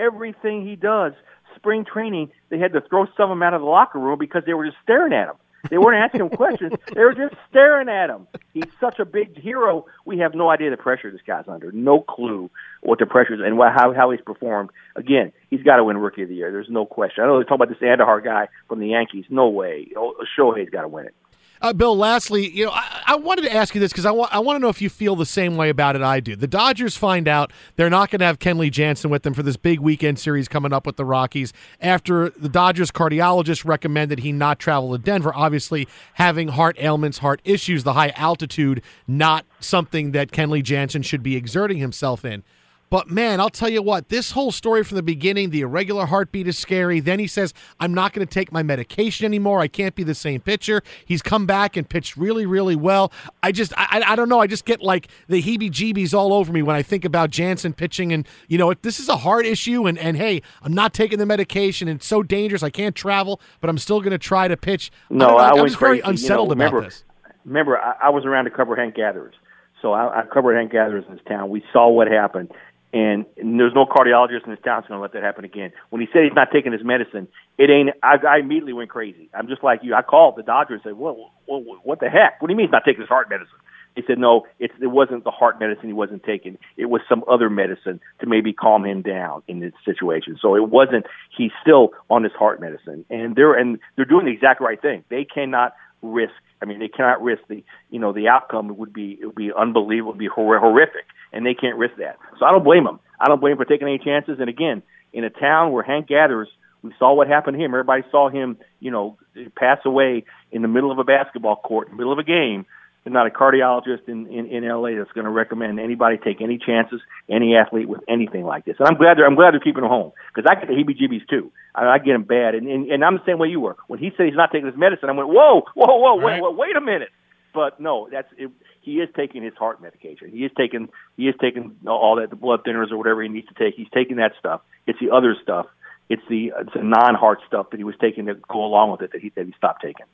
[0.00, 1.12] Everything he does,
[1.56, 4.42] spring training, they had to throw some of them out of the locker room because
[4.46, 5.36] they were just staring at him.
[5.68, 6.72] They weren't asking him questions.
[6.94, 8.26] They were just staring at him.
[8.54, 9.84] He's such a big hero.
[10.06, 11.70] We have no idea the pressure this guy's under.
[11.70, 12.50] No clue
[12.82, 14.70] what the pressure is and wha- how how he's performed.
[14.96, 16.50] Again, he's got to win Rookie of the Year.
[16.50, 17.22] There's no question.
[17.24, 19.26] I know they talk about this Andujar guy from the Yankees.
[19.28, 19.88] No way.
[19.96, 21.14] Oh, Shohei's got to win it.
[21.62, 24.28] Uh, Bill, lastly, you know, I, I wanted to ask you this because I, wa-
[24.30, 26.34] I want to know if you feel the same way about it I do.
[26.34, 29.58] The Dodgers find out they're not going to have Kenley Jansen with them for this
[29.58, 34.58] big weekend series coming up with the Rockies after the Dodgers cardiologist recommended he not
[34.58, 35.32] travel to Denver.
[35.34, 41.22] Obviously, having heart ailments, heart issues, the high altitude, not something that Kenley Jansen should
[41.22, 42.42] be exerting himself in.
[42.90, 46.48] But man, I'll tell you what, this whole story from the beginning, the irregular heartbeat
[46.48, 46.98] is scary.
[46.98, 49.60] Then he says, I'm not going to take my medication anymore.
[49.60, 50.82] I can't be the same pitcher.
[51.06, 53.12] He's come back and pitched really, really well.
[53.44, 54.40] I just, I, I don't know.
[54.40, 57.72] I just get like the heebie jeebies all over me when I think about Jansen
[57.72, 58.12] pitching.
[58.12, 61.18] And, you know, if this is a heart issue, and, and hey, I'm not taking
[61.20, 61.86] the medication.
[61.86, 62.64] And it's so dangerous.
[62.64, 64.90] I can't travel, but I'm still going to try to pitch.
[65.10, 65.96] No, I, I, I'm went very crazy.
[65.98, 67.04] You know, unsettled remember, about this.
[67.44, 69.34] Remember, I, I was around to cover Hank Gathers,
[69.80, 71.50] so I, I covered Hank Gathers in this town.
[71.50, 72.50] We saw what happened,
[72.92, 75.72] and, and there's no cardiologist in this town that's going to let that happen again.
[75.90, 77.90] When he said he's not taking his medicine, it ain't.
[78.02, 79.30] I, I immediately went crazy.
[79.32, 79.94] I'm just like you.
[79.94, 82.40] I called the doctor and said, "Well, what, what the heck?
[82.40, 83.58] What do you mean he's not taking his heart medicine?"
[83.94, 86.58] He said, "No, it's, it wasn't the heart medicine he wasn't taking.
[86.76, 90.36] It was some other medicine to maybe calm him down in this situation.
[90.40, 91.06] So it wasn't.
[91.36, 95.04] He's still on his heart medicine, and they're and they're doing the exact right thing.
[95.10, 96.32] They cannot risk.
[96.62, 99.34] I mean, they cannot risk the you know the outcome It would be it would
[99.34, 102.18] be unbelievable, it would be hor- horrific, and they can't risk that.
[102.38, 103.00] So I don't blame them.
[103.18, 104.38] I don't blame them for taking any chances.
[104.40, 104.82] And again,
[105.12, 106.48] in a town where Hank Gathers,
[106.82, 107.72] we saw what happened to him.
[107.72, 109.18] Everybody saw him, you know,
[109.56, 112.66] pass away in the middle of a basketball court, in the middle of a game.
[113.04, 116.58] There's not a cardiologist in, in, in LA that's going to recommend anybody take any
[116.58, 118.76] chances, any athlete with anything like this.
[118.78, 121.26] And I'm glad they're I'm glad they're keeping him home because I get the heebie-jeebies
[121.28, 121.50] too.
[121.74, 123.76] I, I get him bad, and, and and I'm the same way you were.
[123.86, 126.56] When he said he's not taking his medicine, I went, whoa, whoa, whoa, wait, wait,
[126.56, 127.08] wait a minute.
[127.54, 128.50] But no, that's it,
[128.82, 130.30] he is taking his heart medication.
[130.30, 133.48] He is taking he is taking all that the blood thinners or whatever he needs
[133.48, 133.74] to take.
[133.76, 134.60] He's taking that stuff.
[134.86, 135.66] It's the other stuff.
[136.08, 139.12] It's the it's the non-heart stuff that he was taking to go along with it
[139.12, 140.06] that he that he stopped taking.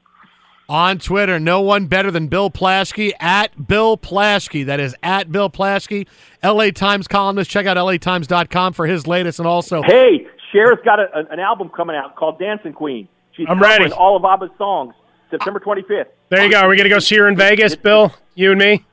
[0.69, 4.67] On Twitter, no one better than Bill Plaschke at Bill Plaschke.
[4.67, 6.09] That is at Bill Plaschke.
[6.43, 7.51] LA Times columnist.
[7.51, 9.83] Check out LATimes.com for his latest and also.
[9.83, 13.07] Hey, Cher's got a, an album coming out called Dancing Queen.
[13.37, 13.93] She's I'm covering ready.
[13.93, 14.95] all of ABBA's songs.
[15.31, 16.07] September ah, 25th.
[16.31, 16.61] There you go.
[16.61, 18.13] Are we going to go see her in Vegas, Bill?
[18.35, 18.85] You and me?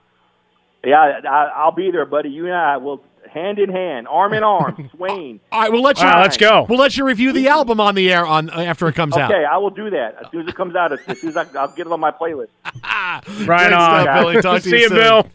[0.84, 2.30] Yeah, I, I'll be there, buddy.
[2.30, 3.04] You and I will
[3.34, 5.40] hand in hand, arm in arm, swaying.
[5.52, 6.06] All right, we'll let you.
[6.06, 6.66] All right, let's go.
[6.70, 9.32] We'll let you review the album on the air on uh, after it comes out.
[9.32, 10.92] Okay, I will do that as soon as it comes out.
[10.94, 12.48] As soon as I, I'll get it on my playlist.
[12.94, 14.02] Right Great on.
[14.04, 14.42] stuff, Billy.
[14.42, 14.98] Talk to See you, soon.
[14.98, 15.30] Bill.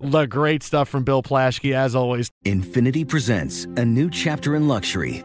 [0.00, 2.30] The great stuff from Bill Plaschke, as always.
[2.44, 5.24] Infiniti presents a new chapter in luxury,